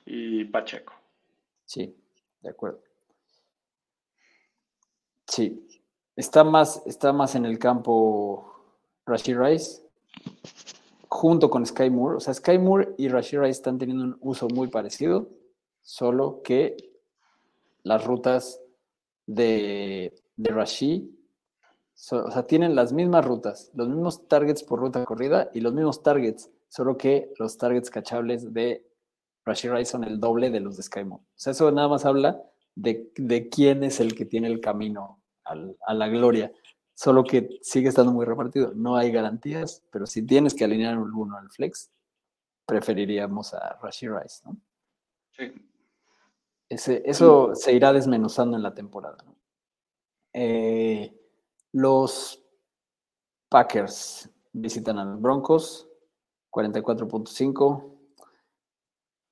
[0.05, 0.93] y Pacheco.
[1.65, 1.93] Sí,
[2.39, 2.81] de acuerdo.
[5.27, 5.67] Sí,
[6.15, 8.55] está más, está más en el campo
[9.05, 9.81] Rashid Rice
[11.09, 12.15] junto con Sky Moore.
[12.15, 15.27] O sea, Sky Moore y Rashid Rice están teniendo un uso muy parecido,
[15.89, 16.77] solo que
[17.81, 18.61] las rutas
[19.25, 20.13] de,
[21.93, 25.73] so- o sea, tienen las mismas rutas, los mismos targets por ruta corrida y los
[25.73, 28.85] mismos targets, solo que los targets cachables de
[29.45, 31.23] Rashid Rice son el doble de los de Sky Moore.
[31.23, 32.41] O sea, eso nada más habla
[32.75, 33.11] de,
[33.49, 36.51] quién es el que tiene el camino a la gloria.
[36.93, 38.73] Solo que sigue estando muy repartido.
[38.75, 41.89] No hay garantías, pero si tienes que alinear uno al flex,
[42.67, 44.57] preferiríamos a Rashid Rice, ¿no?
[45.35, 45.68] Sí.
[46.69, 49.17] Ese- eso se irá desmenuzando en la temporada.
[49.25, 49.35] ¿no?
[50.33, 51.15] Eh,
[51.73, 52.43] los
[53.49, 55.87] Packers visitan a los Broncos,
[56.51, 57.95] 44.5.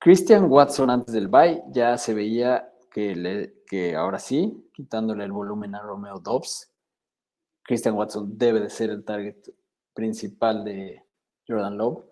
[0.00, 5.32] Christian Watson antes del bye ya se veía que, le- que ahora sí, quitándole el
[5.32, 6.72] volumen a Romeo Dobbs,
[7.64, 9.36] Christian Watson debe de ser el target
[9.94, 11.04] principal de
[11.46, 12.04] Jordan Love,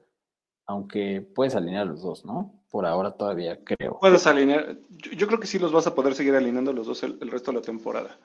[0.67, 2.56] aunque puedes alinear los dos, ¿no?
[2.71, 3.99] Por ahora todavía creo.
[4.01, 7.03] Puedes alinear, yo, yo creo que sí los vas a poder seguir alineando los dos
[7.03, 8.19] el, el resto de la temporada.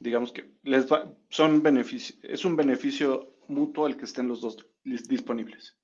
[0.00, 4.56] Digamos que les va, son beneficio, es un beneficio mutuo el que estén los dos
[4.84, 5.76] disponibles.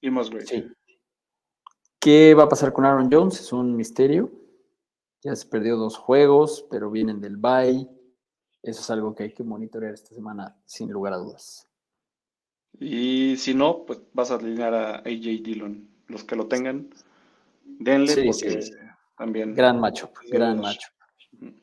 [0.00, 0.46] Y Musgrave.
[0.46, 0.66] Sí.
[2.00, 3.40] ¿Qué va a pasar con Aaron Jones?
[3.40, 4.30] Es un misterio.
[5.22, 7.88] Ya se perdió dos juegos, pero vienen del bye.
[8.62, 11.68] Eso es algo que hay que monitorear esta semana, sin lugar a dudas.
[12.78, 15.88] Y si no, pues vas a alinear a AJ Dillon.
[16.08, 16.90] Los que lo tengan,
[17.64, 18.72] denle Sí, porque sí,
[19.16, 19.54] también.
[19.54, 20.60] Gran Sí, gran.
[20.60, 21.54] Ujú.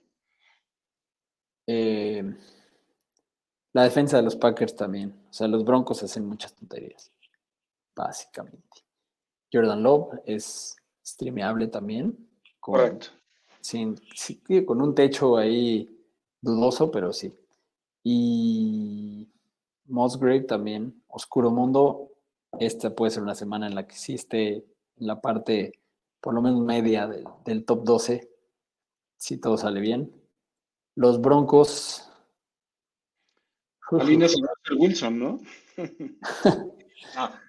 [1.68, 2.36] Eh,
[3.74, 5.14] la defensa de los Packers también.
[5.30, 7.12] O sea, los Broncos hacen muchas tonterías,
[7.96, 8.84] básicamente.
[9.52, 10.76] Jordan Love es
[11.06, 12.30] streameable también.
[12.60, 13.08] Con, Correcto.
[13.62, 15.90] sin, sí, con un techo ahí
[16.42, 17.34] dudoso, pero sí.
[18.04, 19.30] Y
[19.86, 22.13] Musgrave también, Oscuro Mundo.
[22.60, 24.64] Esta puede ser una semana en la que sí esté en
[25.08, 25.74] la parte,
[26.22, 28.30] por lo menos media del, del top 12,
[29.18, 30.12] si todo sale bien.
[30.96, 32.10] Los Broncos.
[33.92, 35.40] Alineas a Wilson, ¿no?
[37.16, 37.40] Ah,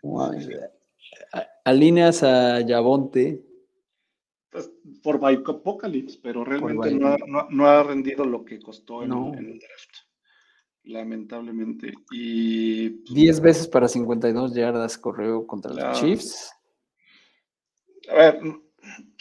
[1.64, 3.42] Alineas a Yavonte.
[4.50, 4.70] pues,
[5.02, 9.32] por Apocalypse, pero realmente no ha, no no ha rendido lo que costó en, No.
[9.32, 10.03] en el draft.
[10.84, 11.94] Lamentablemente.
[12.10, 16.00] Y pues, 10 veces para 52 yardas correo contra los.
[16.00, 16.52] Chiefs.
[18.10, 18.40] A ver,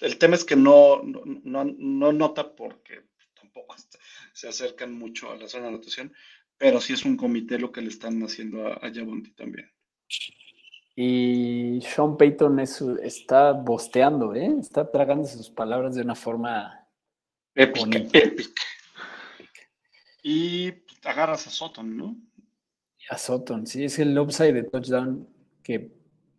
[0.01, 3.03] el tema es que no, no, no- no nota porque
[3.34, 3.76] tampoco
[4.34, 6.14] se acercan mucho a la zona de anotación,
[6.57, 8.91] pero sí es un comité lo que le están haciendo a, a
[9.36, 9.72] también.
[10.95, 14.53] Y Sean Payton es- está bosteando, ¿eh?
[14.59, 16.88] Está tragando sus palabras de una forma.
[17.55, 18.61] Épica, épica.
[20.24, 22.15] Y pues, agarras a Sutton, ¿no?
[23.09, 25.28] A Sutton, sí, es el upside de touchdown
[25.61, 25.91] que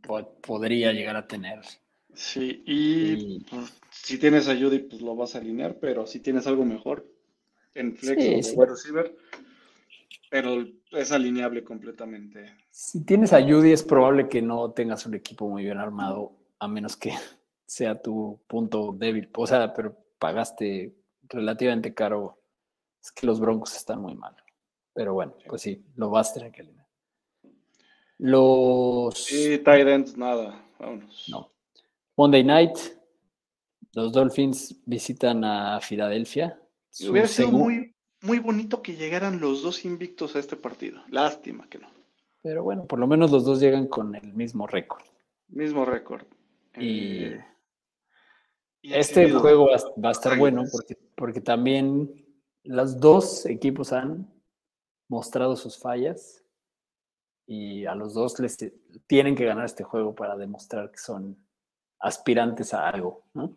[0.03, 1.61] po- podría llegar a tener.
[2.15, 6.21] Sí, y Y- pues, si tienes a Judy, pues lo vas a alinear, pero si
[6.21, 7.07] tienes algo mejor
[7.75, 8.57] en flex Sí, o sí.
[8.57, 9.17] wide receiver,
[10.31, 12.53] pero es alineable completamente.
[12.71, 16.69] Si tienes a Judy, es probable que no tengas un equipo muy bien armado, a
[16.69, 17.11] menos que
[17.67, 19.29] sea tu punto débil.
[19.37, 20.95] O sea, pero pagaste
[21.29, 22.39] relativamente caro.
[23.05, 24.35] Es que los Broncos están muy mal.
[24.95, 26.89] Pero bueno, pues sí, lo vas a tener que eliminar.
[28.17, 29.25] Los.
[29.25, 30.65] Sí, Titans, nada.
[30.79, 31.27] Vámonos.
[31.29, 31.53] No.
[32.17, 32.79] Monday night,
[33.93, 36.59] los Dolphins visitan a Filadelfia.
[37.07, 41.03] Hubiera sido muy, muy bonito que llegaran los dos invictos a este partido.
[41.09, 41.89] Lástima que no.
[42.41, 45.03] Pero bueno, por lo menos los dos llegan con el mismo récord.
[45.49, 46.25] Mismo récord.
[46.79, 47.45] Y, eh,
[48.83, 49.69] este juego
[50.03, 52.24] va, a estar bueno porque, porque también
[52.65, 54.31] los dos equipos han
[55.09, 56.43] mostrado sus fallas
[57.47, 58.57] y a los dos les
[59.07, 61.37] tienen que ganar este juego para demostrar que son
[62.01, 63.57] aspirantes a algo, ¿no?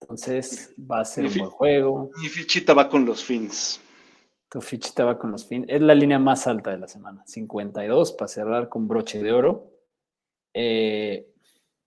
[0.00, 2.10] Entonces va a ser un buen juego.
[2.20, 3.80] Mi fichita va con los Fins.
[4.50, 5.66] Tu fichita va con los Fins.
[5.68, 7.22] Es la línea más alta de la semana.
[7.24, 9.70] 52 para cerrar con broche de oro.
[10.54, 11.32] Eh,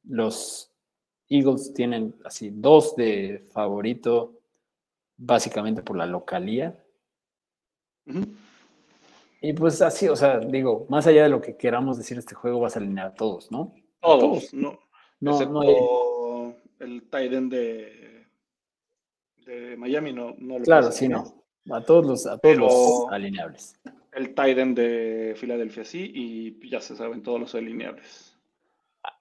[0.04, 0.72] los
[1.28, 4.35] Eagles tienen así dos de favorito,
[5.18, 6.78] básicamente por la localía.
[9.42, 12.60] Y pues así, o sea, digo, más allá de lo que queramos decir, este juego
[12.60, 13.74] vas a alinear a todos, ¿no?
[14.02, 14.80] Todos, no.
[15.20, 15.76] No, no hay...
[16.80, 18.28] el Titan de,
[19.46, 21.44] de Miami no, no lo Claro, sí, no.
[21.72, 23.80] A todos los, a todos los alineables.
[24.14, 28.38] El Titan de Filadelfia sí, y ya se saben todos los alineables.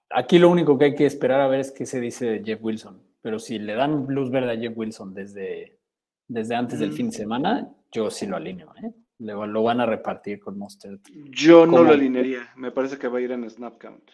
[0.09, 3.01] Aquí lo único que hay que esperar a ver es qué se dice Jeff Wilson.
[3.21, 5.79] Pero si le dan luz verde a Jeff Wilson desde,
[6.27, 8.73] desde antes del fin de semana, yo sí lo alineo.
[8.83, 8.91] ¿eh?
[9.19, 10.99] lo van a repartir con Monster.
[11.29, 12.49] Yo no lo alinearía.
[12.55, 14.11] Me parece que va a ir en snap count.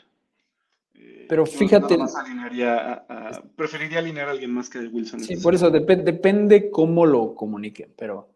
[0.94, 1.98] Eh, pero fíjate.
[3.56, 5.22] preferiría alinear a alguien más que Wilson.
[5.22, 7.94] Sí, por eso depende cómo lo comuniquen.
[7.98, 8.30] Pero,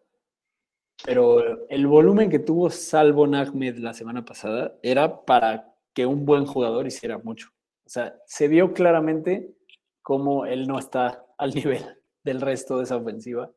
[1.04, 6.46] pero el volumen que tuvo Salvo Ahmed la semana pasada era para que un buen
[6.46, 7.50] jugador hiciera mucho.
[7.84, 9.54] O sea, se vio claramente
[10.02, 11.84] cómo él no está al nivel
[12.24, 13.52] del resto de esa ofensiva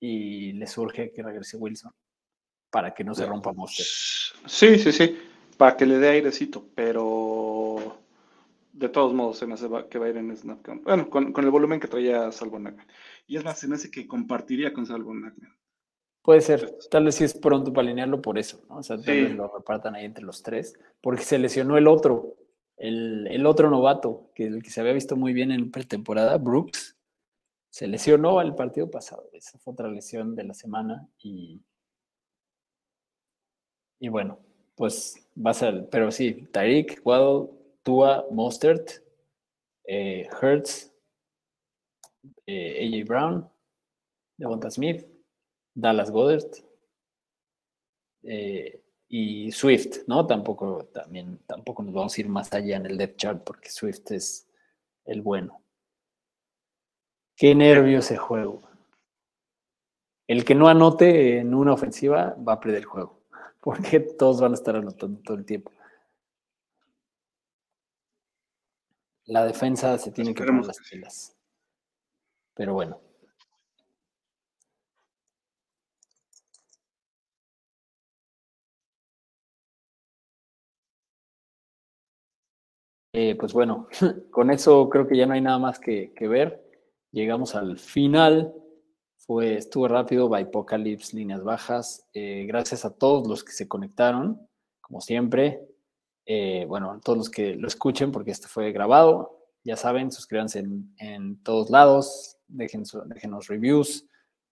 [0.00, 1.92] y le surge que regrese Wilson
[2.70, 3.86] para que no se rompa Monster.
[4.46, 5.16] Sí, sí, sí,
[5.56, 7.98] para que le dé airecito, pero
[8.72, 10.82] de todos modos se me hace que va a ir en Snapcam.
[10.82, 12.60] Bueno, con, el volumen que traía Salvo
[13.26, 15.14] Y es más, se me hace que compartiría con Salvo
[16.22, 18.78] Puede ser, tal vez sí es pronto para alinearlo por eso, ¿no?
[18.78, 22.34] O sea, tal vez lo repartan ahí entre los tres, porque se lesionó el otro,
[22.78, 26.93] el, otro novato, que el que se había visto muy bien en pretemporada, Brooks,
[27.74, 29.28] se lesionó el partido pasado.
[29.32, 31.60] Esa fue otra lesión de la semana y
[33.98, 34.38] y bueno,
[34.76, 37.48] pues va a ser, pero sí, Tyreek, Waddle,
[37.82, 39.02] Tua, Mostert,
[39.88, 40.92] eh, Hertz,
[42.46, 43.50] eh, AJ Brown,
[44.36, 45.04] Devonta Smith,
[45.74, 46.46] Dallas Goddard
[48.22, 50.24] eh, y Swift, ¿no?
[50.28, 54.12] Tampoco, también, tampoco nos vamos a ir más allá en el depth chart porque Swift
[54.12, 54.46] es
[55.06, 55.63] el bueno.
[57.36, 58.62] Qué nervio ese juego.
[60.26, 63.20] El que no anote en una ofensiva va a perder el juego
[63.60, 65.72] porque todos van a estar anotando todo el tiempo.
[69.26, 71.36] La defensa se tiene que poner las pilas.
[72.54, 73.00] Pero bueno.
[83.14, 83.88] Eh, pues bueno,
[84.30, 86.63] con eso creo que ya no hay nada más que, que ver.
[87.14, 88.52] Llegamos al final
[89.18, 92.08] fue, estuvo rápido, Apocalypse, líneas bajas.
[92.12, 94.44] Eh, gracias a todos los que se conectaron,
[94.80, 95.64] como siempre.
[96.26, 99.46] Eh, bueno, a todos los que lo escuchen, porque este fue grabado.
[99.62, 100.64] Ya saben, suscríbanse
[100.98, 104.08] en, todos lados, dejen déjenos reviews,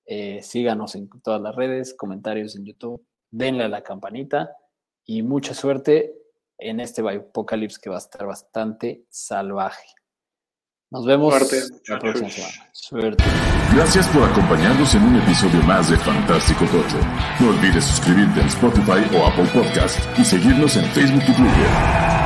[0.07, 4.57] eh, síganos en todas las redes, comentarios en YouTube, denle a la campanita
[5.05, 6.15] y mucha suerte
[6.59, 9.89] en este Apocalypse que va a estar bastante salvaje.
[10.93, 11.33] Nos vemos
[11.89, 12.53] la próxima semana.
[12.73, 13.25] Suerte.
[13.75, 16.99] Gracias por acompañarnos en un episodio más de Fantástico Tocho.
[17.41, 22.22] No olvides suscribirte en Spotify o Apple Podcast y seguirnos en Facebook y Twitter.